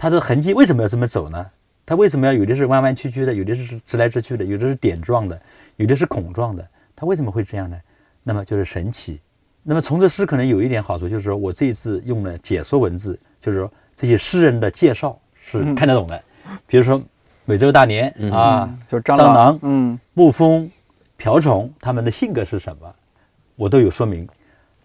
[0.00, 1.44] 它的痕迹为什么要这么走呢？
[1.84, 5.42] 它为什么要有的是弯弯曲曲的，有的是直来直去的，有的是点状的，
[5.74, 6.68] 有的是孔状的？
[6.98, 7.78] 它为什么会这样呢？
[8.24, 9.20] 那么就是神奇。
[9.62, 16.20] 那么从这诗可能有一点好处，就是说我这一次用了解说文字，就是说这些诗人的介绍是看得懂的。
[16.66, 17.00] 比如说
[17.44, 20.68] 美洲大年啊，就蟑螂、嗯，蜜蜂、
[21.16, 22.92] 瓢虫，他们的性格是什么，
[23.54, 24.28] 我都有说明。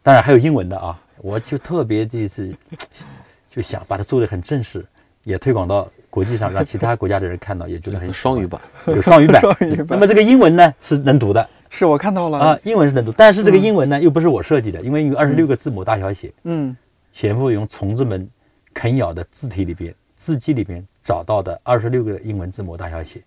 [0.04, 2.54] 当然还有英文的啊，我就特别这次
[3.49, 4.86] 就想把它做得很正式。
[5.23, 9.41] 也推广到国际上，让其他国家的人看到，也觉得很双语版，有双语版。
[9.88, 12.38] 那么这个英文呢是能读的，是我看到了。
[12.38, 16.77] 啊，英文是能读，但是这个英文呢又不是我设计的，因为有二十六个字母大小写，嗯，
[17.12, 18.29] 全部用虫子们
[18.75, 23.21] 啃咬的字体里边、字迹里边找到的二十六个英文字母大小写，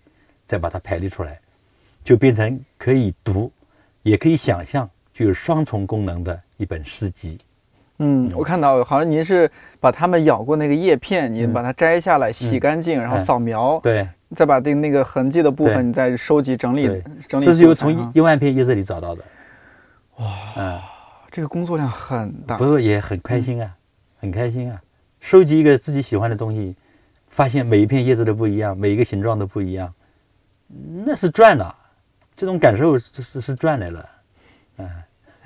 [0.45, 1.37] 再把它排列出来，
[2.05, 3.51] 就变成可以读，
[4.01, 7.37] 也可以想象，具有双重功能的一本诗集。
[7.99, 16.87] 嗯，我看到好像您是把它们咬过那个叶片，您把它摘下来洗干净，然后扫描，对，再把那那个痕迹的部分你再收集整理
[17.27, 17.45] 整理。
[17.45, 19.23] 这是由从一一万片叶子里找到的。
[20.17, 20.25] 哇，
[20.57, 20.79] 嗯，
[21.29, 23.75] 这个工作量很大，不是也很开心啊，
[24.19, 24.81] 很开心啊。
[25.19, 26.75] 收集一个自己喜欢的东西，
[27.27, 29.93] 发现每一片叶子都不一样，每一个形状都不一样，
[31.05, 31.75] 那是赚了，
[32.35, 34.09] 这种感受是是是赚来了，
[34.77, 34.89] 嗯。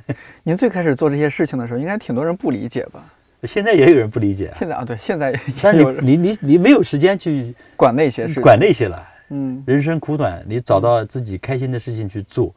[0.43, 3.05] 您最开始做这些事情的时候，应该挺多人不理解吧？
[3.43, 4.51] 现在也有人不理解。
[4.57, 9.07] 现在啊，对，现在但是你你你没有时间去管那些事，管那些了。
[9.29, 12.53] 嗯，人生苦短，你找到自己开心的事情去做，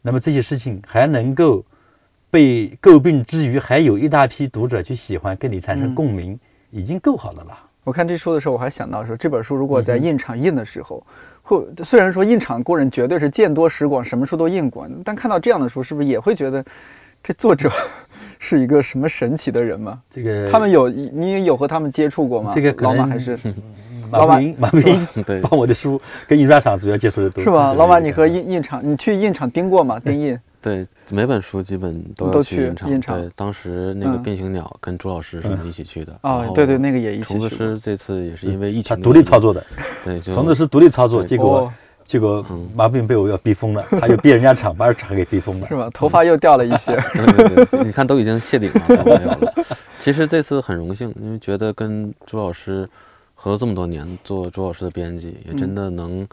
[0.00, 1.64] 那么这些事情还能够
[2.30, 6.38] 被诟病之余，还有一大批读者去喜欢，跟你产生共鸣，
[6.70, 7.58] 已经够好的了。
[7.84, 11.04] 我看这书的时候，我还想到说，这本书如果在印厂印的时候。
[11.44, 16.64] 或虽然说印厂工人绝对是见多识广，什么书都印过，但看到这样的书，是不是也会觉得
[17.20, 17.68] 这作者
[18.44, 20.00] 是一个什么神奇的人吗？
[20.10, 22.50] 这个他们有你有和他们接触过吗？
[22.52, 23.38] 这个老马还是
[24.10, 27.72] 马不英，马 斌 对，帮我的书跟印刷厂主要接触的多，是吧？
[27.72, 30.00] 老马，你和印印厂，你去印厂盯过吗？
[30.00, 30.36] 盯印？
[30.60, 33.20] 对，每本书基本都要去印厂。
[33.20, 36.18] 对，当时那个变形鸟跟朱老师是一起去的。
[36.22, 37.24] 哦，对对，那个也一起。
[37.24, 39.64] 虫子师这次也是因为疫情，独立操作的。
[40.04, 41.72] 对，虫子师独立操作，结果
[42.04, 45.88] 结果马不英被我要逼疯了，他又逼人家厂，把厂给逼疯了，是吧？
[45.94, 46.94] 头发又掉了一些。
[47.14, 49.52] 对对对，你看都已经谢顶了， 没有了。
[49.98, 52.88] 其实这次很荣幸，因为觉得跟朱老师
[53.34, 56.26] 合作这么多年，做朱老师的编辑，也真的能，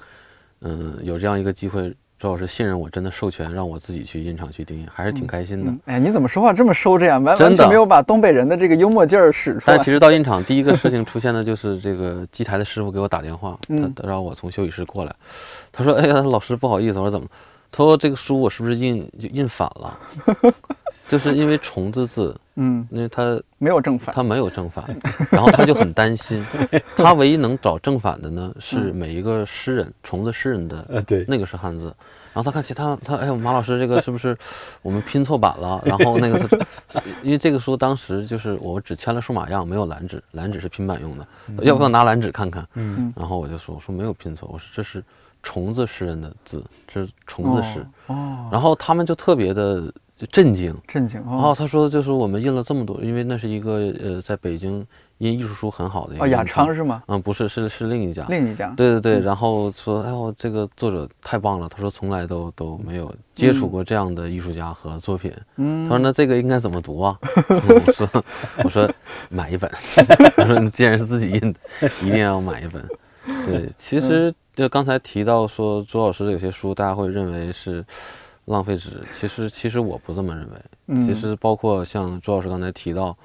[0.62, 1.96] 嗯，有这样一个机会。
[2.20, 5.74] 朱老师信任我，真的授权让我自己去印厂去定印，还是挺开心的。
[5.86, 7.18] 哎，你怎么说话这么收着呀？
[7.18, 9.78] 完完全没有把东北人的这个幽默劲儿使出来。
[9.78, 13.58] 但其实到印厂第一个事情出现的就是这个机台的师傅给我打电话，
[13.96, 15.16] 他让我从休息室过来。
[15.72, 17.26] 他说：“哎呀，老师不好意思。”我说：“怎么？”
[17.72, 19.98] 他说：“这个书我是不是印就印反了？”
[21.10, 24.86] 就是因为虫子字， 嗯，因为他没有正反，他没有正反，
[25.32, 26.46] 然后他就很担心。
[26.96, 31.86] 他唯一能找正反的呢，是每一个诗人，虫子诗人的，呃，对，那个是汉字。
[32.32, 34.38] 然后他看其他，他哎呦，马老师这个是不是
[34.84, 35.82] 我们拼错版了？
[35.84, 36.66] 然后那个，
[37.24, 41.28] 因为这个书当时就是我们只签了数码样，没有蓝纸，蓝纸是拼版用的。
[41.64, 42.64] 要不要拿蓝纸看看？
[42.76, 45.04] 嗯，然后我就说，我说没有拼错，我说这是
[45.42, 47.84] 虫子诗人的字，这是虫子诗。
[48.06, 49.92] 哦，然后他们就特别的。
[50.20, 51.56] 就震惊，震惊哦！
[51.58, 54.86] 他说，就是我们印了这么多，因为那是一个呃，在北京
[55.20, 57.02] 印艺术书很好的哦，雅昌是吗？
[57.08, 58.68] 嗯，不是，是是另一家，另一家。
[58.76, 61.70] 对对对，然后说，哎呦，这个作者太棒了。
[61.70, 65.32] 他说，从来都都没有接触过这样的艺术家和作品。
[65.56, 67.18] 嗯，他说，那这个应该怎么读啊？
[67.24, 68.24] 我说，
[68.66, 68.92] 我说
[69.30, 69.72] 买一本。
[70.36, 72.86] 他说，你既然是自己印的，一定要买一本。
[73.46, 77.86] 对，其实就刚才提到说，朱老师的有些书，大家会认为是。
[78.54, 81.06] 浪费纸，其实其实我不这么认为。
[81.06, 83.18] 其实包括像朱老师刚才提到，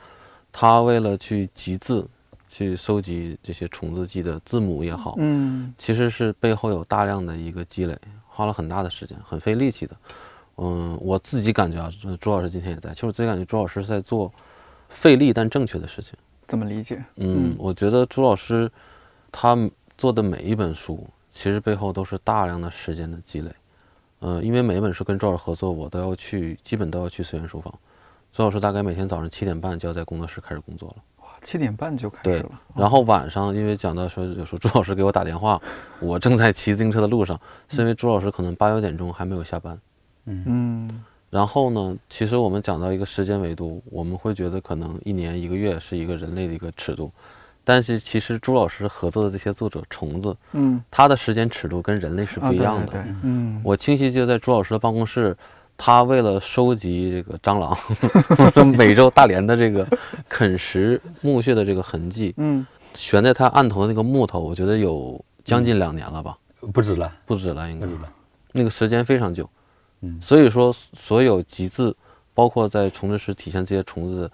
[0.53, 2.07] 他为了去集字，
[2.49, 9.97] 去收集这些虫子记的字母也好，嗯，其实是背后有大量的一个积累，花了很大的时间，很费力气的。
[10.57, 14.33] 嗯，我自己感觉啊，朱老师今天也在，其实我自己感觉朱老师在做
[14.89, 16.15] 费力但正确的事情。
[16.47, 17.03] 怎么理解？
[17.17, 18.71] 嗯，我觉得朱老师
[19.33, 19.57] 他
[19.97, 23.51] 做的每一本书，其实背后都是大量的时间的积累。
[24.25, 27.71] 呃，因为每一本书跟周老师合作，我都要去，基本都要去随园书房。
[28.33, 30.97] 周老师大概每天早上七点半就要在工作室开始工作了。
[31.19, 32.59] 哇，七点半就开始了。
[32.75, 35.61] 然后晚上，因为讲到说，有时候 朱老师给我打电话，
[36.01, 39.79] 我正在骑自行车的路上，是因为朱老师可能八九点钟还没有下班。
[40.25, 41.05] 嗯。
[41.29, 47.13] 然后呢，其实我们讲到一个时间维度，我们会觉得可能一年一个月是一个人类的一个尺度。
[47.67, 53.03] 但是其实朱老师合作的这些作者虫子，嗯，他的时间尺度跟人类是不一样的。
[53.23, 55.35] 嗯，我清晰记得在朱老师的办公室，
[55.77, 57.75] 他为了收集这个蟑螂，
[58.77, 59.89] 美洲大连的这个
[60.29, 66.37] 啃食墓穴的这个痕迹，嗯，悬在他案头的那个木头，我觉得有将近两年了吧？
[66.73, 67.89] 不止了，不止了，应该。
[68.53, 69.49] 那个时间非常久，
[70.03, 71.97] 嗯，所以说所有集字，
[72.35, 74.31] 包括在虫子时体现这些虫子。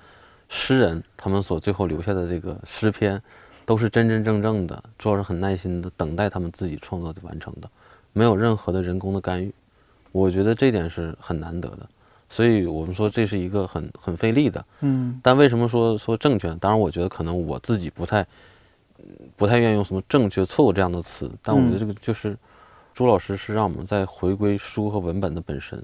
[0.53, 3.23] 诗人他们所最后留下的这个诗篇，
[3.65, 7.71] 都是真真正正的，朱老师很耐心的等待他们自己创作的完成的，
[8.13, 9.55] 没有任何的人工的干预。
[10.11, 11.89] 我觉得这点是很难得的，
[12.29, 14.65] 所以我们说这是一个很很费力的。
[14.81, 15.21] 嗯。
[15.23, 16.53] 但为什么说说正确？
[16.57, 18.27] 当然，我觉得可能我自己不太
[19.37, 21.31] 不太愿意用什么正确、错误这样的词。
[21.45, 22.37] 但我觉得这个就是
[22.93, 25.81] 朱老师是让我们在回归书和文本的本身，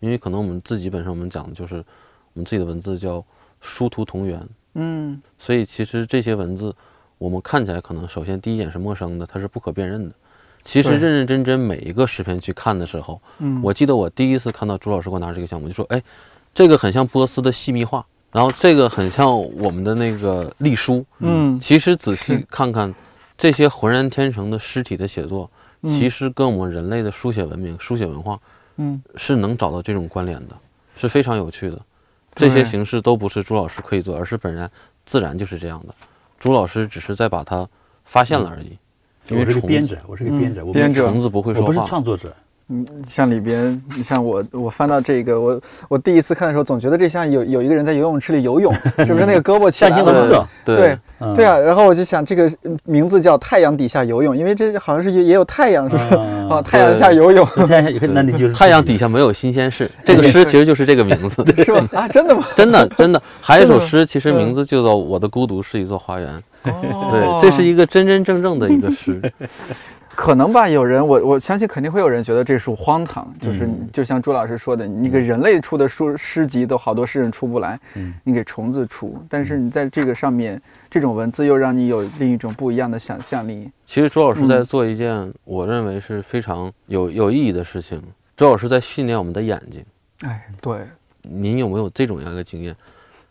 [0.00, 3.24] 因为可能我们自己本身我们讲的就是我们自己的文字叫。
[3.60, 6.74] 殊途同源，嗯，所以其实这些文字，
[7.18, 10.14] 我们看起来可能首先第一眼是陌生的，它是不可辨认的。
[10.62, 16.02] 其实认认真真每一个视频去看的时候，嗯，我记得我第一次看到朱老师给我拿这个项目，就说，哎，
[16.52, 22.94] 这个很像波斯的细密画，然后这个很像我们的那个隶书，嗯，其实仔细看看，
[23.38, 25.50] 这些浑然天成的尸体的写作，
[25.84, 28.38] 其实跟我们人类的书写文明、书写文化，
[28.76, 30.56] 嗯，是能找到这种关联的，
[30.96, 31.80] 是非常有趣的。
[32.38, 34.70] 这些形式都不是朱老师可以做，而是本人
[35.04, 35.94] 自然就是这样的。
[36.38, 37.68] 朱老师只是在把它
[38.04, 38.78] 发现了而已。
[39.30, 42.34] 我是个编者，我是个编者，我编者虫子不会说话，我不是创作者。
[42.70, 50.38] 嗯，像里边，你像我，我翻到这个，我我第一次看的时候，总觉得这像有有一个人在游泳池里游泳，是不是那个胳膊象形文字？
[50.66, 50.98] 对
[51.34, 52.52] 对啊，然后我就想，这个
[52.84, 56.16] 名字叫太阳底下游泳，因为这好像是也也有太阳，是吧？
[56.56, 57.48] 啊，太阳下游泳，
[58.12, 59.90] 那你就是 太阳底下没有新鲜事。
[60.04, 61.86] 这个诗其实就是这个名字，是吧？
[61.94, 62.46] 啊，真的吗？
[62.54, 66.38] 真的真的，还有一首诗，其实名字叫做《我的孤独是一座花园》。
[67.10, 69.20] 对，这是一个真真正正的一个诗。
[70.18, 77.78] 可能吧，有人我我相信肯定会有人觉得这书荒唐，就是就像朱老师说的，你给人类出的书诗集都好多诗人出不来，
[78.24, 83.70] 你给虫子出，但是你在这个上面这种文字又让你有另一种不一样的想象力。
[83.86, 88.02] 其实朱老师在做一件我认为是非常有有意义的事情，
[88.34, 89.84] 朱老师在训练我们的眼睛。
[90.22, 90.80] 哎，对，
[91.22, 92.74] 您有没有这种样一个经验？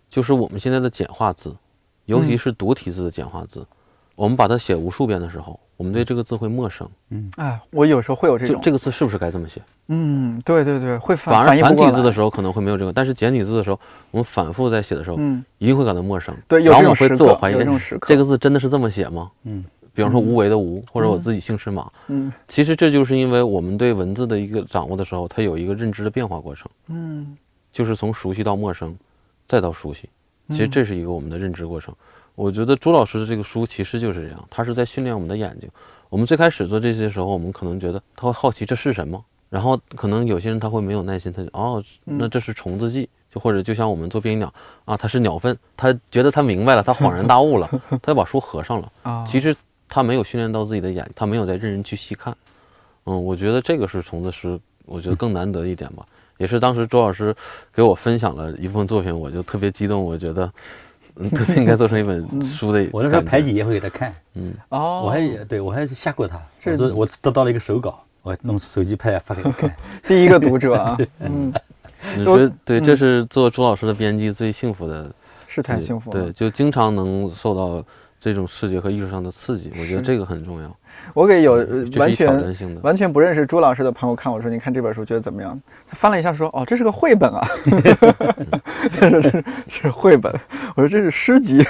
[0.10, 1.54] 就是我们现在的简化字，
[2.06, 3.67] 尤其是独体字的简化字，
[4.18, 6.90] 我们把它写无数遍的时候，我们对这个字会陌生。
[7.12, 9.62] 嗯，哎，我有时候会有这种，这个字是不是该这么写？
[9.90, 16.36] 嗯，对对对，会反而繁体字的时候可能会没有这个，但是简体字的时候，我们反复在写的时候，嗯，一定会感到陌生。
[16.48, 17.56] 对，然后我会自我怀疑，
[18.08, 19.30] 这个字真的是这么写吗？
[19.44, 26.68] 嗯，比方说无为的无，或者我自己姓是马，嗯，其实这就是因为我们对文字的一个掌握的时候，它有一个认知的变化过程。
[26.88, 27.38] 嗯，
[27.72, 28.98] 就是从熟悉到陌生，
[29.46, 30.10] 再到熟悉。
[30.50, 31.94] 其实这是一个我们的认知过程。
[32.38, 35.67] 我觉得朱老师的这个书其实就是这样，他是在训练我们的眼睛。
[36.08, 39.19] 我们最开始做这些时候，我们可能觉得他会好奇这是什么，
[39.50, 44.54] 然后可能有些人他会没有耐心，他就哦，那这是虫子记，就或者就像我们做变异鸟
[44.86, 48.91] 啊，它是鸟粪，他觉得他明白了，他恍然大悟了， 他就把书合上了。
[49.02, 49.54] 啊，其实
[49.89, 52.38] 他没有训练到自己的眼，他没有在认真去细看。
[53.06, 56.06] 嗯，我觉得这个是虫子诗，我觉得更难得一点吧。
[56.38, 57.36] 也是当时周老师
[57.73, 60.04] 给我分享了一部分作品，我就特别激动。
[60.04, 60.52] 我觉得，嗯，
[61.36, 62.88] 特别应该做成一本书的。
[62.92, 66.40] 我那时候排挤也会给他看，嗯，哦，我还对我还吓过他。
[66.66, 69.74] 我说我得到了一个手稿，我弄手机拍发给他看。
[70.08, 71.52] 第一个读者啊， 嗯，
[72.16, 75.12] 你说对，这是做朱老师的编辑最幸福的，
[75.48, 76.26] 是太幸福了。
[76.26, 77.84] 对，就经常能受到
[78.20, 80.76] 这种视觉和艺术上的刺激，我觉得这个很重要。
[81.14, 81.54] 我给有
[81.98, 87.48] 完全完全不认识朱老师的朋友看，我说：“你看这本书觉得怎么样？”他翻了一下说：“哦，这是个绘本啊，
[88.92, 90.34] 是是绘本。”
[90.76, 91.64] 我说：“这是诗集。”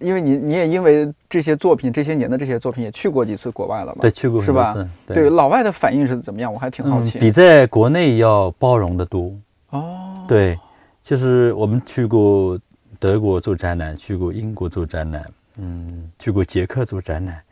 [0.00, 3.98] 因为你你也因为这些作品这些年的这些作品也去过几次国外了嘛？
[4.00, 4.74] 对，去过是吧？
[5.06, 6.50] 对，老外的反应是怎么样？
[6.50, 7.18] 我还挺好奇。
[7.18, 9.30] 比在国内要包容的多
[9.68, 10.24] 哦。
[10.26, 10.58] 对，
[11.02, 12.58] 就是我们去过
[13.00, 15.24] 德国做展览，去过英国做展览，
[15.56, 17.42] 嗯，去过捷克做展览。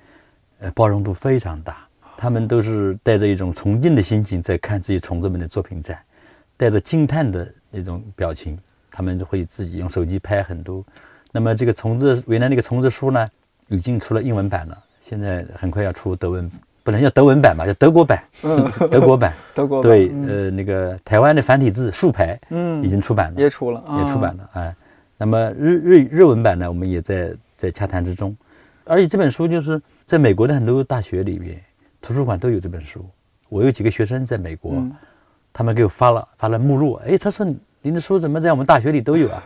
[0.61, 5.99] 呃，包容度非常大，他们都是带着一种崇敬的心情在看这些虫子们的作品展，
[6.57, 8.59] 带着惊叹的那种表情，
[8.91, 10.85] 他们会自己用手机拍很多。
[11.33, 13.27] 那么这个虫子，原来那个虫子书呢，
[13.69, 16.51] 已经出了英文版了，现在很快要出德文，
[16.83, 18.23] 不能叫德文版吧，叫德国版。
[18.43, 19.33] 嗯，德国版。
[19.55, 19.91] 德国版。
[19.91, 24.51] 对，呃，那个台湾的繁体字竖排，嗯，已经出版了，也出了，也出版了。
[24.55, 24.75] 哎，
[25.19, 28.35] 那么日日日文版呢，我们也在在洽谈之中，
[28.85, 29.79] 而且这本书就是。
[30.09, 31.63] 在美国的很多大学里面，
[32.01, 33.05] 图书馆都有这本书。
[33.51, 34.83] 我有几个学生在美国，
[35.53, 36.95] 他们给我发了发了目录。
[37.07, 37.47] 哎，他说
[37.83, 39.45] 您的书怎么在我们大学里都有啊？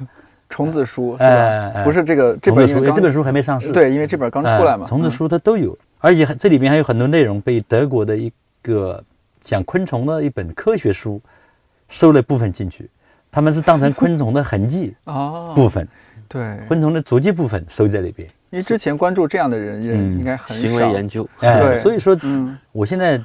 [0.48, 1.82] 虫子书是吧？
[1.82, 3.72] 不是这个这本书，这本书还没上市。
[3.72, 4.86] 对，因为这本刚出来嘛。
[4.86, 8.32] 虫子书它都有，而且这里面还有很多内容被德国的一
[8.62, 9.02] 个
[9.40, 11.20] 讲昆虫的一本科学书
[11.88, 12.88] 收了部分进去，
[13.32, 15.88] 他们是当成昆虫的痕迹 哦部分，
[16.28, 18.28] 对，昆虫的足迹部分收在里边。
[18.50, 20.68] 因为之前关注这样的人也应该很少。
[20.68, 23.18] 行为研究，对，所以说，嗯，我现在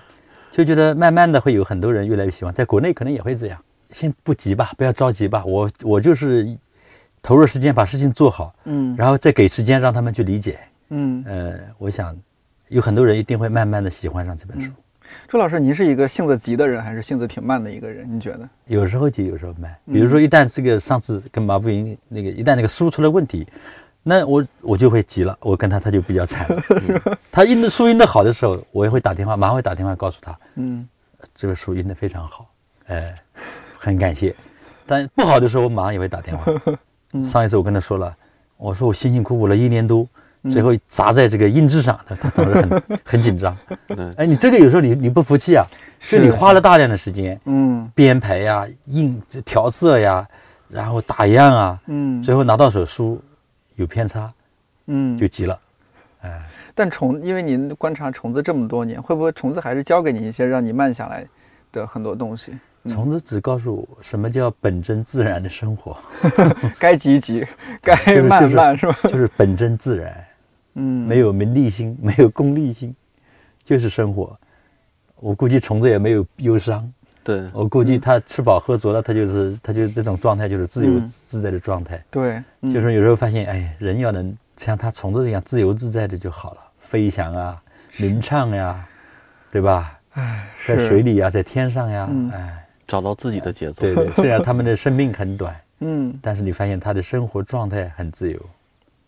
[0.50, 3.60] 就觉得慢慢的会有很多人越来越喜欢，在国内可能也会这样。
[3.90, 5.44] 先不急吧，不要着急吧。
[5.46, 6.48] 我我就是
[7.22, 10.58] 投入时间把事情做好，嗯，然后再给时间让他们去理解，
[10.90, 12.16] 嗯，呃，我想
[12.70, 14.72] 有很多人一定会慢慢的喜欢上这本书。
[15.28, 18.08] 朱老师，您是一个性子急的人，还是性子挺慢的一个人？
[18.10, 18.48] 你觉得？
[18.66, 19.76] 有时候急，有时候慢。
[19.86, 23.48] 比如说，一旦这个上次跟马步云那个，一旦那个书出了问题。
[24.10, 26.48] 那我我就会急了，我跟他他就比较惨。
[27.30, 30.88] 他印的书印的好的时候，我也会打电话，马上会打电话告诉他，嗯，
[31.36, 32.50] 这个书印的非常好，
[32.86, 33.14] 哎，
[33.78, 34.34] 很感谢。
[34.86, 36.46] 但不好的时候，我马上也会打电话。
[37.22, 38.16] 上一次我跟他说了，
[38.56, 40.08] 我说我辛辛苦苦了一年多，
[40.50, 43.56] 最后砸在这个印制上，他他当时很 很紧张。
[44.18, 45.66] 哎，你这个有时候你你不服气啊，
[46.00, 50.28] 是你花了大量的时间，嗯，编排呀、印调色呀，
[50.70, 53.22] 然后打样啊，嗯，最后拿到手书。
[53.76, 54.34] 有偏差，
[54.88, 55.60] 嗯，就急了，
[56.22, 56.42] 哎。
[56.74, 61.24] 但虫，因为您观察虫子这么多年，会不会虫子还是教给你一些让你慢下来
[61.72, 62.58] 的很多东西？
[62.90, 65.96] 虫子只告诉我什么叫本真自然的生活，
[66.80, 67.46] 该急急，
[67.80, 68.98] 该慢慢，是吧？
[69.04, 70.26] 就是本真自然，
[70.78, 72.96] 嗯，没有名利心， 没有功利心，
[73.64, 74.38] 就是生活。
[75.20, 76.92] 我估计虫子也没有忧伤。
[77.24, 82.02] 对，我估计它吃饱喝足了，它就是它就这种状态就是自由自在的状态。
[82.10, 87.62] 对，就是有时候发现，哎，人要能像它虫子一样自由自在的就好了，飞翔啊，
[87.98, 88.88] 鸣唱呀，
[89.52, 90.00] 对吧？
[90.14, 93.82] 哎，在水里呀，在天上呀，哎，找到自己的节奏。
[93.82, 98.40] 对对，虽然他们的生命很短， 嗯，但是你发现他的生活状态很自由。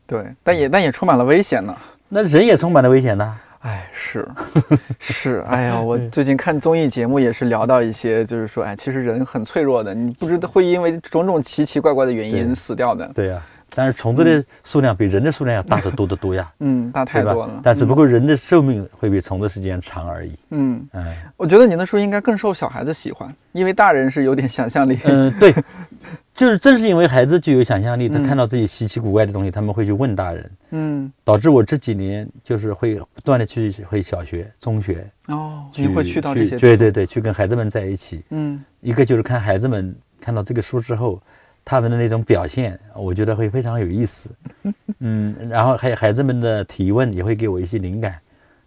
[0.09, 1.75] 对，但也但也充满了危险呢。
[2.09, 3.35] 那人也充满了危险呢。
[3.59, 4.27] 哎，是
[4.99, 13.09] 是，哎呀，我最近看综艺节目也是聊到一些，就是说，哎，其实人很脆弱的，你不知道会因为种种奇奇怪怪的原因死掉的。
[13.13, 13.39] 对呀。
[13.75, 17.59] 但是虫子的数量比人的数量要大得多得多呀，嗯，大太多了。
[17.63, 20.33] 但只不过人的寿命会比虫子时间长而已。
[20.49, 24.97] 嗯，哎，我觉得您的书应该更受小孩子喜欢，因为大人是有点想象力。
[25.05, 25.53] 嗯，对，
[26.33, 30.51] 就是正是因为孩子具有想象力，他看到自己稀奇古怪的东西，他们会去问大人。
[30.71, 35.09] 嗯，导致我这几年就是会不断的去回小学、中学。
[35.27, 36.57] 哦，你会去到这些？
[36.57, 38.23] 对对对，去跟孩子们在一起。
[38.29, 41.21] 嗯，一个就是看孩子们看到这个书之后。
[41.69, 44.27] 他们的那种表现，我觉得会非常有意思，
[45.01, 48.19] 嗯，然后还有孩子们的提问也会给我一些灵感，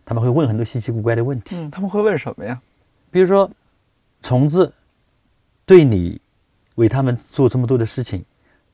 [0.05, 1.57] 他们会问很多稀奇古怪的问题。
[1.57, 2.61] 嗯，他们会问什么呀？
[3.11, 3.51] 比如说，
[4.23, 4.73] 虫子
[5.67, 6.21] 对你
[6.77, 8.25] 为他们做这么多的事情，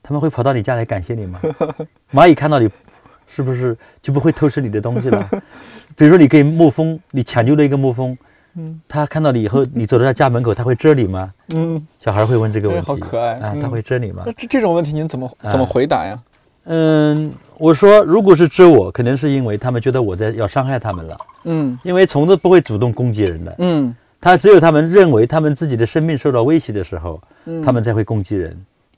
[0.03, 1.41] 他们会跑到你家来感谢你吗？
[2.13, 2.69] 蚂蚁看到你，
[3.25, 5.27] 是不是就不会偷吃你的东西了？
[5.97, 8.15] 比如说，你给蜜蜂，你抢救了一个蜜蜂。
[8.55, 11.31] 嗯，他看到你以后， 你走到他家门口，他会蛰你吗？
[11.53, 13.55] 嗯，小孩会问这个问题，好可爱啊！
[13.61, 14.23] 他会蛰你吗？
[14.25, 16.19] 那这这种问题您怎么怎么回答呀？
[16.65, 21.17] 嗯，我说，如果是蛰我，可能是因为他们觉得我在要伤害他们了。
[21.45, 23.55] 嗯，因为虫子不会主动攻击人的。
[23.59, 27.21] 嗯，它只有他们认为他们自己的生命受到威胁的时候，
[27.63, 28.55] 他们才会攻击人。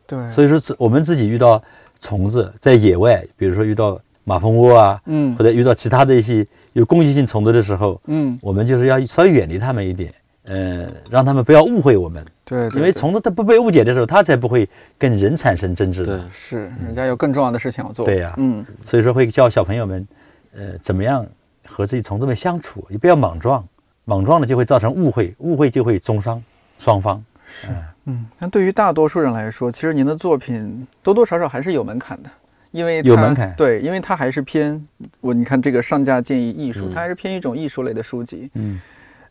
[0.08, 1.62] 对，所以说，我们自己遇到
[1.99, 3.99] 虫子在野外，比如说遇到。
[4.24, 10.13] 马蜂窝啊，嗯，或者遇到其他的一些有攻击性虫子的时候，嗯，我们就是要稍微远离它们一点，
[10.45, 12.24] 呃，让他们不要误会我们。
[12.45, 14.67] 对，因为虫子它不被误解的时候，它才不会
[14.97, 16.03] 跟人产生争执。
[16.05, 18.05] 对，是，人家有更重要的事情要做。
[18.05, 20.07] 对呀，嗯，所以说会教小朋友们，
[20.55, 21.26] 呃，怎么样
[21.65, 23.65] 和这些虫子们相处，也不要莽撞，
[24.05, 26.43] 莽撞了就会造成误会，误会就会中伤
[26.78, 27.24] 双方。
[27.45, 27.69] 是，
[28.05, 32.30] 嗯，那对于大多数人来说，其实您的作品多多少少还是有门槛的。
[32.72, 34.82] 因为有门槛，对，因为它还是偏
[35.19, 38.49] 我，你看这个上架建议艺术，它还是偏一种艺术类的书籍。
[38.55, 38.82] 嗯，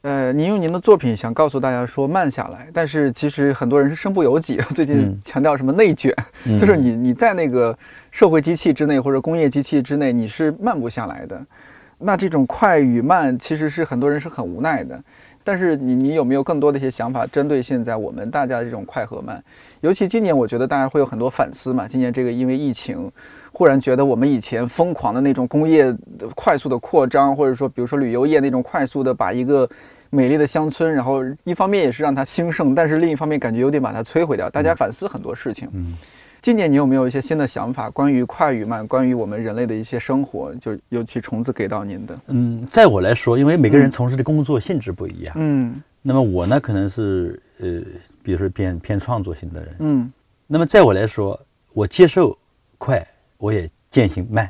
[0.03, 4.59] 呃，您用您的作品想告诉大家说慢下来，但是其实很多人是身不由己。
[4.74, 6.14] 最近强调什么内卷，
[6.59, 7.76] 就是你你在那个
[8.11, 11.41] 社会机器之内或者工业机器之内，你是慢不下来的。
[12.03, 14.99] 那这种快与慢，其实是很多人是很无奈的。
[15.43, 19.43] 但是你你有没有更多的一些想法，针对现在我们大家这种快和慢？
[19.80, 21.88] 尤其今年，我觉得大家会有很多反思嘛。
[21.88, 23.11] 今年这个因为疫情，
[23.51, 25.95] 忽然觉得我们以前疯狂的那种工业
[26.34, 29.68] 快速的扩张，或者说比如说旅游业那种快速的把一个
[30.11, 34.51] 美丽的乡村，然后一方面也是让它兴盛，但是另一方面感觉有点把它摧毁掉。
[34.51, 35.68] 大家反思很多事情。
[35.72, 35.97] 嗯。
[36.43, 37.91] 今年你有没有一些新的想法？
[37.91, 42.18] 关于快与慢，关于我们人类的一些生活，就尤其虫子给到您的。
[42.28, 45.34] 嗯，在我来说，因为每个人从事的工作性质不一样。
[45.38, 45.74] 嗯。
[46.03, 47.82] 那么我呢，可能是呃。
[48.22, 50.12] 比如说偏偏创作型的人，嗯，
[50.47, 51.41] 那么在我来说，
[51.72, 52.36] 我接受
[52.76, 53.05] 快，
[53.38, 54.49] 我也践行慢。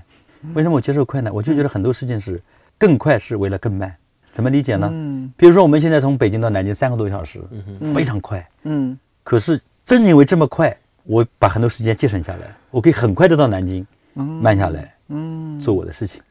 [0.55, 1.31] 为什么我接受快呢？
[1.33, 2.43] 我就觉得很多事情是
[2.77, 3.95] 更快是为了更慢。
[4.33, 4.91] 怎么理解呢？
[4.93, 7.41] 嗯，比如说我们现在从北京到南京三个多小时，
[7.95, 10.77] 非常快，嗯，可是正因为这么快，
[11.11, 13.85] 我把很多时间节省下来，我可以很快的到南京，
[14.15, 16.23] 慢下来，嗯，做我的事情。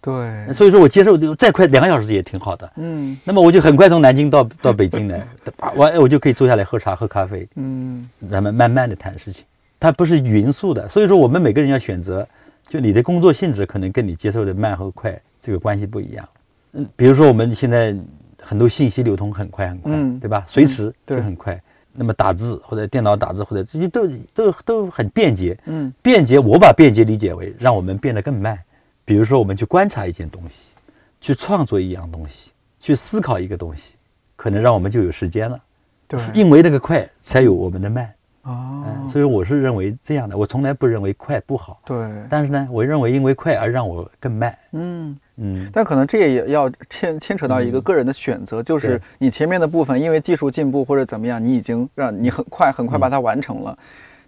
[0.00, 2.72] 对，所以说我接受就再快两个小时也挺好的。
[2.76, 5.28] 嗯，那么我就很快从南京到到北京来，
[5.76, 7.46] 完我就可以坐下来喝茶喝咖啡。
[7.56, 9.44] 嗯，咱们慢慢的谈事情，
[9.78, 10.88] 它不是匀速的。
[10.88, 12.26] 所以说我们每个人要选择，
[12.70, 16.26] 就你的工作性质可能跟你接受的慢和快这个关系不一样。
[16.72, 17.94] 嗯，比如说我们现在
[18.40, 20.42] 很多信息流通很快很快，对吧？
[20.48, 21.60] 随时就很快。
[21.92, 25.58] 那么打字或者电脑打字或者这些都都都很便捷。
[25.66, 28.58] 嗯，便捷我把便捷理解为让我们变得更慢。
[29.04, 30.72] 比如说，我们去观察一件东西，
[31.20, 33.96] 去创作一样东西，去思考一个东西，
[34.36, 35.60] 可能让我们就有时间了。
[36.06, 38.12] 对，因为那个快，才有我们的慢。
[38.42, 40.36] 哦，所以我是认为这样的。
[40.36, 41.80] 我从来不认为快不好。
[41.84, 41.96] 对。
[42.28, 44.56] 但是呢，我认为因为快而让我更慢。
[44.72, 45.70] 嗯嗯。
[45.72, 53.78] 但可能这也要牵牵扯到一个个人的选择，就是你前面的部分，因为技术进步或者怎么样，你已经让你很快很快把它完成了。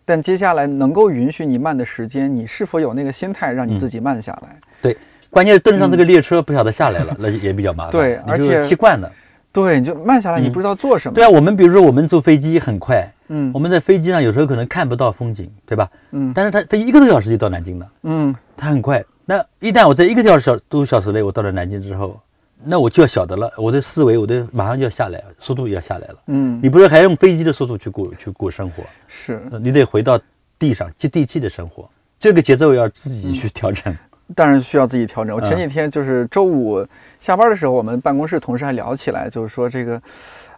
[0.05, 4.57] 但接下来能够允许你慢的时间，你是否有那个心态让你自己慢下来？
[4.81, 4.97] 对，
[5.31, 7.93] 关键是登上这个列车不晓得下来了，那也比较麻烦。
[7.93, 9.11] 对，而且习惯了。
[9.55, 11.15] 对，你就慢下来，你不知道做什么。
[11.15, 15.89] 对啊，我们比如说我们坐飞机很快，嗯，我们在飞机上有时候可能看不到风景，对吧？
[16.11, 19.03] 嗯，但是它飞一个多小时就到南京了，嗯，它很快。
[19.25, 22.21] 那一旦我在一个多小多小时内我到了南京之后，
[22.65, 26.17] 那我就要晓得了，我的思维我的马上就要下来，速度也要下来了。
[26.27, 28.83] 嗯，你不是还用飞机的速度去过去过生活？
[29.07, 30.19] 是，你得回到
[30.59, 31.89] 地上接地气的生活，
[32.19, 33.97] 这个节奏要自己去调整。
[34.35, 35.35] 当然需要自己调整。
[35.35, 36.87] 我前几天就是周五
[37.21, 40.01] 下班的时候，我们办公室同事还聊起来，就是说这个，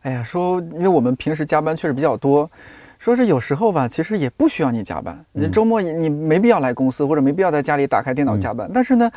[0.03, 2.49] 哎呀，说因为我们平时加班确实比较多，
[2.99, 8.71] 说是有时候吧，其实也不需要你加班，你周末你你没必要来公司，或者没必要在家里打开电脑加班。
[8.73, 9.11] 但是呢，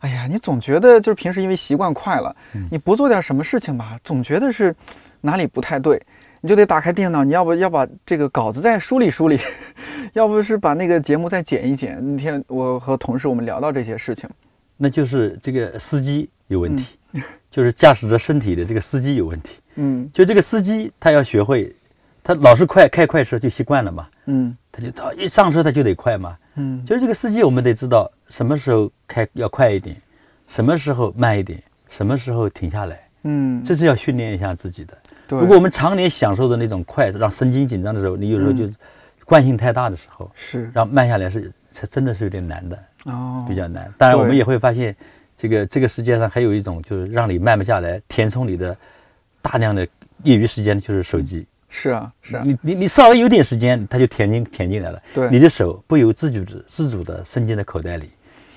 [0.00, 2.34] 哎呀，你总觉得就是平时因为习惯快了，
[2.70, 4.74] 你不做点什么事情吧，总觉得是
[5.20, 6.00] 哪里不太对，
[6.42, 9.38] 你就得打开电脑，你要不要把这个稿子再梳理梳理，
[10.12, 11.96] 要不是把那个节目再剪一剪。
[12.02, 14.28] 那天我和同事我们聊到这些事情，
[14.76, 16.98] 那就是这个司机有问题，
[17.48, 19.60] 就是驾驶着身体的这个司机有问题。
[19.76, 21.72] 嗯，就这个司机他要学会，
[22.24, 24.08] 他老是快开快车就习惯了嘛。
[24.26, 26.36] 嗯，他就他一上车他就得快嘛。
[26.56, 29.96] 嗯，就是这个司机我们得知道什么时候开要快一点，
[30.48, 33.08] 什么时候慢一点，什么时候停下来。
[33.22, 34.98] 嗯，这是要训练一下自己的。
[35.32, 38.68] 对，如果我们常年享受的那种快，让神经紧张的时候，你有时候就
[39.24, 40.70] 惯性太大的时候，是。
[40.74, 43.90] 让慢下来是是真的是有点难的哦，比较难。
[43.96, 44.94] 当然我们也会发现，
[45.34, 48.76] 这个这个世界上还有一种就是让你慢不下来，填充你的
[49.40, 49.88] 大量的
[50.24, 51.46] 业余时间就是手机。
[51.70, 55.02] 是啊，是啊，你你你稍微有点时间，它就填进填进来了。
[55.14, 58.10] 对，你的手不由自主的自主的伸进了口袋里，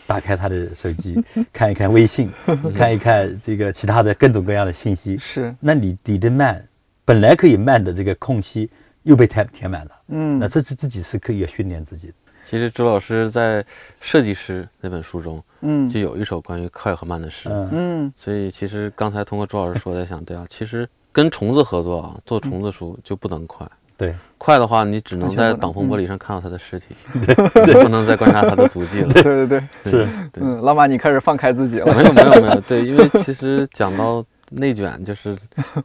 [0.07, 2.31] 打开他的手机， 看一看微信，
[2.75, 5.17] 看一看这个其他的各种各样的信息。
[5.17, 6.65] 是，那你你的慢，
[7.03, 8.69] 本来可以慢的这个空隙
[9.03, 9.91] 又被填填满了。
[10.09, 12.13] 嗯，那这是自己是可以训练自己的。
[12.43, 13.63] 其实周老师在
[13.99, 17.49] 《设计师》那本书中，嗯，就有一首关于快和慢的诗。
[17.49, 20.87] 嗯，所以其实刚才通过周老师说，在想，对啊，其实。
[21.11, 23.65] 跟虫子合作啊，做虫子书就不能快。
[23.97, 26.87] 对，快的话，你只能在挡风玻璃上看到他的尸体，
[27.25, 29.09] 对，不能再观察他的足迹了。
[29.09, 30.07] 对对对，是。
[30.41, 31.85] 嗯，老马，你开始放开自己了。
[31.93, 35.37] 没有没有没有，对，因为其实讲到内卷，就是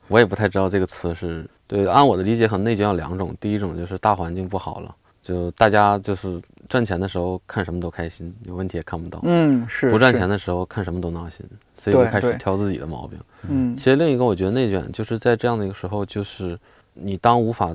[0.08, 1.86] 我也不太知道这个词是对。
[1.86, 9.20] 按我的理解，可能内卷有两种，第一种就是大环境不好了，就大家就是赚钱的时候看什么都开心，有问题也看不到。
[9.22, 9.88] 嗯，是。
[9.88, 11.44] 不赚钱的时候看什么都闹心。
[11.76, 13.18] 所以就开始挑自己的毛病。
[13.48, 16.58] 嗯，其实另一个我觉得内卷就是在这样的一个时候，就是
[16.92, 17.74] 你当无法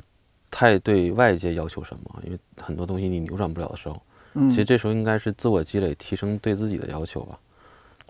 [0.56, 4.02] 太对外界要求什么，因为很多东西你扭转不了的时候，
[4.36, 7.38] 嗯，其实这时候应该是自我积累，提升对自己的要求吧。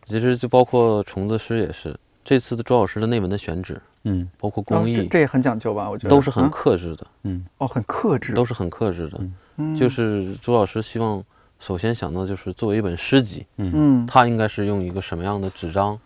[0.05, 5.89] 其实就包括虫子诗也是，这次的周老师的内文的选址，嗯，包括工艺，这也很讲究吧？
[5.89, 7.07] 我觉得都是很克制的。
[7.23, 9.19] 嗯，哦，很克制，都是很克制的。
[9.57, 11.23] 嗯，就是周老师希望。
[11.57, 15.97] 首先想到就是作为一本诗集，嗯，它应该是用一个什么样的纸张，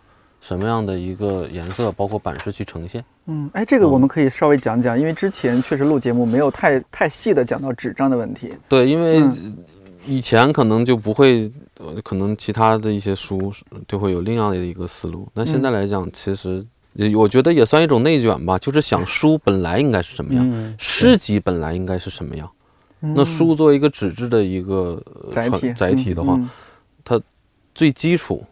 [0.41, 3.03] 什么样的一个颜色，包括版式去呈现。
[3.27, 8.51] 嗯，哎，这个我们可以稍微讲讲，因为之前确实录节目没有太太细的讲到纸张的问题。
[8.67, 9.21] 对，因为
[10.05, 11.51] 以前可能就不会，
[12.03, 13.51] 可能其他的一些书
[13.87, 15.27] 就会有另样的一个思路。
[15.33, 16.65] 那现在来讲，其实
[17.15, 22.49] 我觉得也算一种内卷吧，就是想书本来应该是什么样，诗集本来应该是什么样。
[23.01, 26.37] 那书作为一个纸质的一个载体载体的话，
[27.05, 27.21] 它
[27.73, 28.43] 最基础、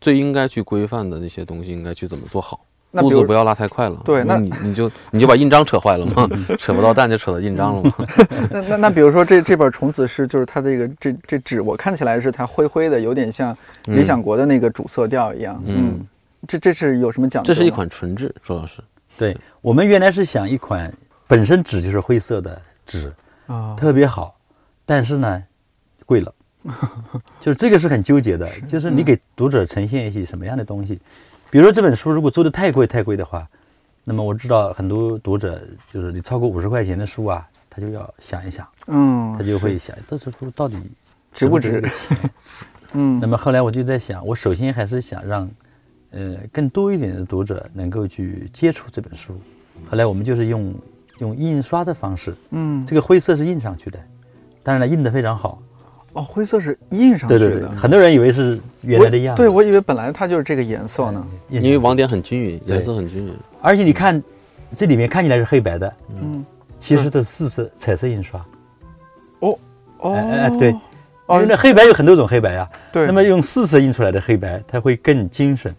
[0.00, 2.60] 最应该去规范的那些东西，应该去怎么做好？
[2.92, 4.00] 步子不要拉太快了。
[4.06, 6.26] 对，那你你就你就把印章扯坏了吗？
[6.58, 7.92] 扯不到蛋就扯到印章了吗？
[8.50, 15.62] 那那那比如说这这本《虫子诗》，就是它这个这这纸，我看起来是它灰灰的，有点像理想国的那个主色调一样。
[15.66, 16.06] 嗯，
[16.48, 17.52] 这这是有什么讲究？
[17.52, 18.80] 这是一款纯纸，周老师。
[19.18, 20.90] 对我们原来是想一款
[21.26, 23.12] 本身纸就是灰色的纸。
[23.46, 24.34] 啊，特别好，
[24.84, 25.42] 但是呢，
[26.06, 26.32] 贵了，
[27.40, 31.00] 就是这个是很纠结的，就是你给读者呈现一些什么样的东西，
[31.50, 33.46] 比如说这本书如果做的太贵太贵的话，
[34.04, 35.60] 那么我知道很多读者
[35.90, 40.76] 就是你超过五十块钱的书啊，他就要想一想，嗯，他就会想这本书到底
[41.32, 42.18] 值不值这个钱，
[42.92, 45.50] 嗯，那么后来我就在想，我首先还是想让，
[46.10, 49.40] 呃，更多一点的读者能够去接触这本书，
[49.90, 50.74] 后来我们就是用。
[51.18, 53.98] 用印刷的方式，嗯，这个灰色是印上去的，
[54.62, 55.62] 当然了，印的非常好。
[56.16, 57.38] 哦，灰色是印上去的。
[57.38, 59.42] 对对对，很多人以为是原来的样子。
[59.42, 61.26] 对，我以为本来它就是这个颜色呢。
[61.50, 63.34] 因为网点很均匀，颜色很均匀。
[63.60, 64.22] 而且你看，
[64.74, 66.42] 这里面看起来是黑白的，嗯，
[66.78, 68.42] 其实它是四色彩色印刷。
[69.40, 69.58] 哦
[69.98, 70.74] 哦，哎对，
[71.26, 72.66] 哦，那黑白有很多种黑白呀。
[72.90, 73.06] 对。
[73.06, 75.74] 那么用四色印出来的黑白，它会更精神。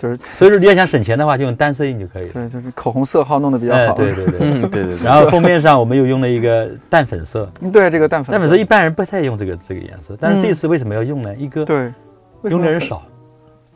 [0.00, 2.32] 就是，所以说你要想省钱的话，就用单色印就可以了。
[2.32, 3.92] 对，就是口红色号弄得比较好。
[3.92, 4.96] 对对对，嗯对对。
[5.04, 7.44] 然后封面上我们又用了一个淡粉色。
[7.70, 8.32] 对，这个淡粉。
[8.32, 11.36] 淡粉色一般人不太用这个这个颜色，但是这次为什么要用呢？
[11.36, 11.92] 一个对，
[12.44, 13.02] 用的人少，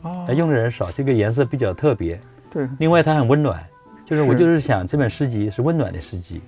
[0.01, 2.19] 哦，用的人少，这个颜色比较特别。
[2.49, 2.67] 对。
[2.79, 3.63] 另外它很温暖，
[4.03, 6.41] 就是我就是想这本诗集是温暖的诗集，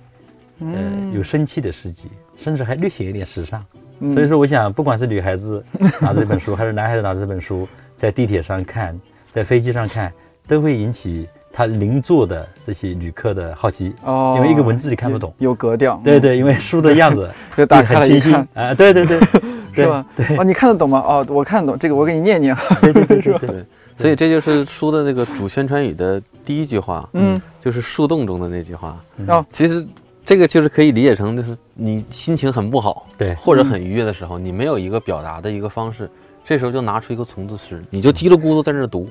[0.58, 0.66] 呃，
[1.14, 3.64] 有生气的诗集，甚至还略显一点时尚。
[4.12, 5.62] 所以说，我想不管是女孩子
[6.00, 8.98] 拿这本书，还是男孩子拿这本书，在地铁上看。
[9.38, 10.12] 在飞机上看，
[10.48, 16.00] 都会引起他邻座的这些旅客的好奇哦，因为一个文字你看不懂，有格调。
[16.02, 19.20] 对对，因为书的样子 就打开了一看啊，对对对，
[19.72, 20.04] 是吧？
[20.16, 20.98] 对哦，你看得懂吗？
[21.06, 23.38] 哦，我看得懂，这个我给你念念，对对对， 是吧？
[23.46, 23.64] 对，
[23.96, 29.00] 所以这就是书的那个主宣传语的第一句话，嗯，就是树洞中的那句话。
[29.28, 29.86] 哦，其实
[30.24, 36.10] 这个就是可以理解成，就是你心情很不好，对，或者很愉悦的时候，你没有一个表达的一个方式。
[36.48, 39.06] 这时候就拿出一个虫子诗，你就叽里咕噜在那读，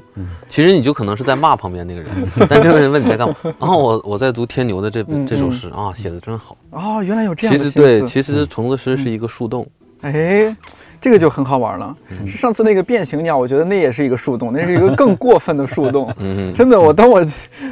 [0.47, 2.09] 其实你就可能是在骂旁边那个人，
[2.49, 3.35] 但这个人问你在干嘛？
[3.59, 9.67] 然后我我在读天牛的这这首诗啊，写的真好啊，原来有这样的其实对，其实虫子诗是一个树洞。
[10.01, 10.55] 哎，
[11.01, 11.95] 这个就很好玩了。
[12.25, 16.13] 是上次那个变形鸟，我觉得那也是一个树洞，那是一个更过分的树洞。
[16.19, 17.25] 嗯真的，我当我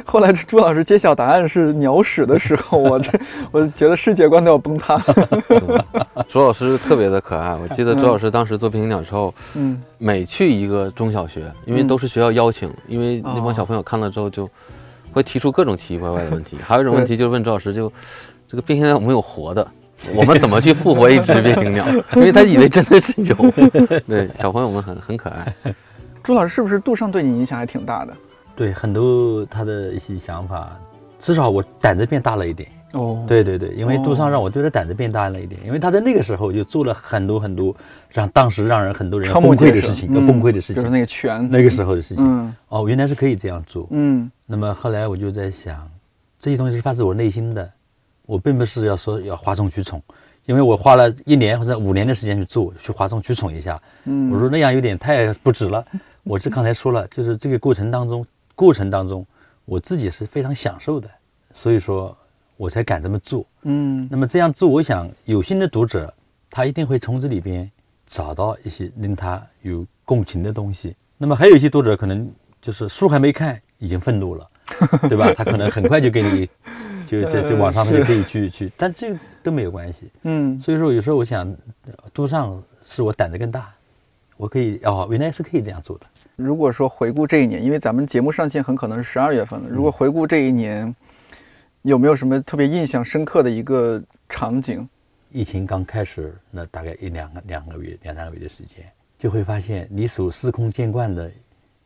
[0.04, 3.10] 后来 朱老师揭晓答案是鸟屎的时候，我这
[3.52, 5.84] 我觉得世界观都要崩塌了。
[6.26, 14.48] 朱老师特别的可爱，我记得朱老师当时做变形鸟之后，嗯，每去一个中小学，因为都是学校邀请，因为那帮小朋友看了之后就
[15.12, 16.56] 会提出各种奇奇怪怪的问题。
[16.62, 17.92] 还有一种问题就是问朱老师，就
[18.48, 19.66] 这个变形鸟有没有活的？
[20.14, 21.86] 我们怎么去复活一只变形鸟？
[22.16, 23.34] 因为他以为真的是有。
[24.06, 25.54] 对，小朋友们很很可爱。
[26.22, 28.12] 朱老师是不是杜尚对你影响还挺大的？
[28.54, 30.76] 对，很多他的一些想法，
[31.18, 32.68] 至少我胆子变大了一点。
[32.92, 37.74] 哦，对对对，因为杜尚让我觉得胆子变大了一点，因为他在那个时候就做了很多很多
[38.10, 42.54] 让当时让人很多人崩溃的事情，要崩溃的事情，就是那个拳，那个时候的事情。
[42.68, 43.86] 哦，原来是可以这样做。
[43.90, 45.76] 嗯，那么后来我就在想，
[46.38, 47.70] 这些东西是发自我内心的。
[48.26, 50.02] 我并不是要说要哗众取宠，
[50.44, 53.80] 因为我花了一年或者五年的时间去做，去哗众取宠一下。
[54.04, 55.84] 嗯，我说那样有点太不值了。
[56.24, 59.24] 我是刚才说了，就是这个过程当中，过程当中
[59.64, 61.08] 我自己是非常享受的，
[61.52, 62.16] 所以说
[62.56, 63.46] 我才敢这么做。
[63.62, 66.12] 嗯，那么这样做，我想有心的读者
[66.50, 67.70] 他一定会从这里边
[68.08, 70.96] 找到一些令他有共情的东西。
[71.16, 72.28] 那么还有一些读者可能
[72.60, 74.48] 就是书还没看，已经愤怒了，
[75.08, 75.32] 对吧？
[75.32, 76.48] 他可能很快就给你。
[77.06, 80.10] 就就就网上面就可以去去，但这个都没有关系。
[80.22, 81.56] 嗯，所以说有时候我想，
[82.12, 83.72] 杜尚是我胆子更大，
[84.36, 86.06] 我可以哦，原来是可以这样做的。
[86.34, 90.94] 如果说回顾这一年，因为咱们节目上线很可能是十二月份了，如果回顾这一年，
[91.82, 94.86] 有没有什么特别印象深刻的一个场景？
[95.30, 98.84] 疫情刚开始那大概一两个两个月两三个月的时间，
[99.16, 101.30] 就会发现你所司空见惯的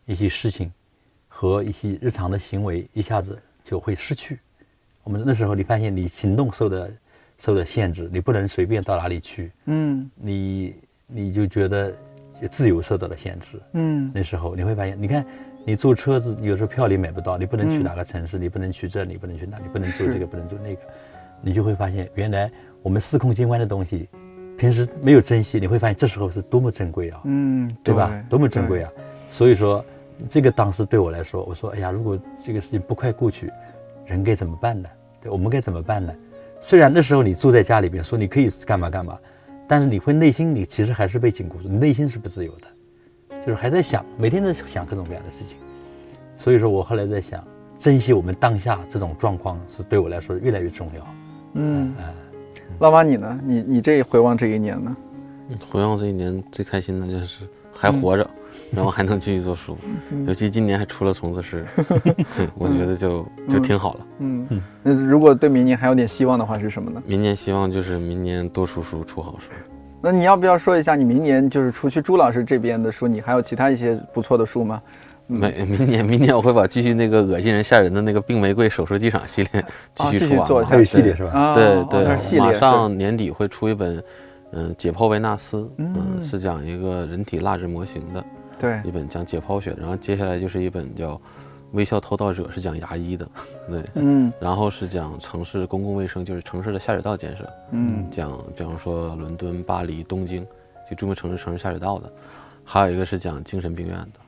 [0.04, 0.72] 一些事情
[1.28, 4.38] 和一些日常的行为一下子就会失去。
[5.04, 6.90] 我们那时候，你发现你行动受的
[7.38, 9.50] 受的限制，你不能随便到哪里去。
[9.66, 10.74] 嗯，你
[11.06, 11.92] 你就觉得
[12.50, 13.60] 自由受到了限制。
[13.72, 15.24] 嗯，那时候你会发现，你看
[15.64, 20.80] 你坐车子，有时候票你买不到，你不能去哪个城市，你不能去这里，不能去那里，不能做这个，不能做那个，
[21.42, 22.50] 你就会发现，原来
[22.82, 24.08] 我们司空见惯的东西，
[24.58, 27.20] 平时没有珍惜，你会发现这时候是多么珍贵啊！
[27.24, 28.24] 嗯，对吧？
[28.28, 28.90] 多么珍贵啊！
[29.30, 29.84] 所以说，
[30.28, 33.50] 这个当时对我来说，我说，哎呀，如果这个事情不快过去，
[34.10, 34.88] 人该怎么办呢？
[35.22, 36.12] 对，我们该怎么办呢？
[36.60, 39.16] 虽然那时候你住在家里边，说你可以干嘛干嘛，
[39.68, 45.56] 但是你会内心里其实还是被禁锢住，你内心是不自由的，就是还在想，每天在想各种各样的事情。
[46.36, 47.42] 所以说我后来在想，
[47.78, 51.06] 珍惜我们当下这种状况是对我来说越来越重要。
[51.54, 51.94] 嗯，
[52.78, 53.40] 老妈你呢？
[53.44, 54.96] 你你这回望这一年呢？
[55.70, 58.26] 回望这一年最开心的就是还活着。
[58.72, 59.76] 然后还能继续做书，
[60.28, 61.64] 尤其今年还出了虫子诗，
[62.54, 64.00] 我觉得就就挺好了。
[64.20, 67.02] 嗯，那如果对明年还有点希望的话是什么呢？
[67.04, 69.46] 明年希望就是明年多出书，出好书。
[70.00, 74.80] 那你要不要说一下，你明年就是除去朱老师这边的书，你还有其他一些不错的书吗？
[75.26, 79.64] 没，明年明年我会把继续那个恶心人吓人的那个病玫瑰手术机场系列
[79.94, 80.64] 继续出完。
[80.64, 81.56] 还有系列是吧？
[81.56, 84.00] 对对，马上年底会出一本，
[84.52, 88.24] 嗯，解剖维纳斯，嗯，是讲一个人体蜡质模型的。
[88.58, 91.14] 对，一本讲解剖学，然后接下来就是一本叫
[91.72, 93.26] 《微笑偷盗者》，是讲牙医的，
[93.66, 100.46] 对，嗯，然后是讲城市公共卫生，就是城市的下水道建设，嗯，讲比方说伦敦、巴黎、东京，
[100.90, 102.12] 就著名城市城市下水道的，
[102.64, 104.20] 还有一个是讲精神病院的，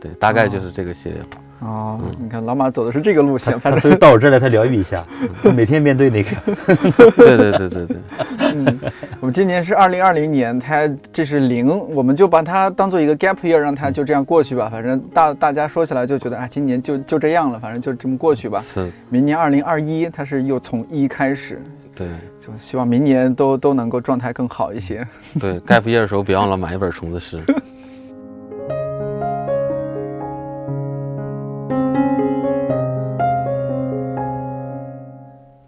[0.00, 1.18] 对对，大概就是这个系列。
[1.60, 5.02] 哦，你看老马走的是这个路线，所以到我这儿来，他疗愈一下，
[5.54, 6.30] 每天面对那个。
[7.16, 7.96] 对对对对对。
[8.54, 8.80] 嗯，
[9.20, 14.68] 我们今年是二零二零年，他这是零，我们就把它当做一个 gap year，让它就这样过去吧。
[14.68, 18.58] 反正大大家说起来就觉得啊，今年就就这样了，反正就这么过去吧。
[18.60, 18.90] 是。
[19.08, 21.62] 明年二零二一，它是又从一开始。
[21.94, 22.08] 对。
[22.38, 25.06] 就希望明年都都能够状态更好一些。
[25.40, 27.40] 对，gap year 的时候别忘了买一本虫子诗。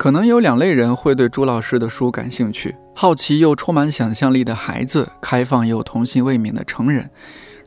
[0.07, 7.11] 可能有两类人会对朱老师的书感兴趣：好奇又充满想象力的孩子，开放又童心未泯的成人。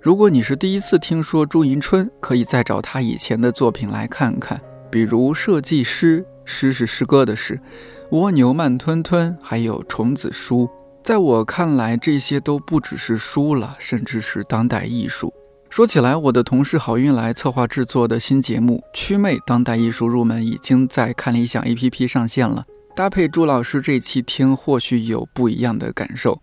[0.01, 4.57] 如果你是第一次听说朱迎春，可以再找他以前的作品来看看，
[4.89, 7.59] 比如《设计师》，诗是诗歌的诗，
[8.17, 10.61] 《蜗牛慢吞吞》，还有《虫子书》。
[11.03, 15.33] 在我看来，这些都不只是书了，甚至是当代艺术。
[15.69, 22.65] 说起来，我的同事好运来策划制作的新节目《曲妹当代艺术入门》已经在看理想 APP 上线了。
[22.95, 26.41] 搭配朱老师这期听，或许有不一样的感受。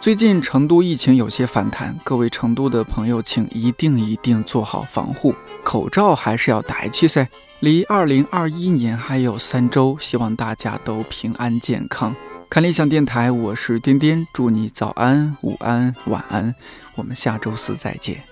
[0.00, 7.28] 最近成都疫情有些反弹，各位成都的朋友，请一定一定做好防护，口罩还是要戴起噻。
[7.60, 12.16] 离二零二一年还有三周，希望大家都平安健康。
[12.48, 16.54] 看理想电台，我是颠颠，祝你早安、午安、晚安，
[16.94, 18.29] 我们下周四再见。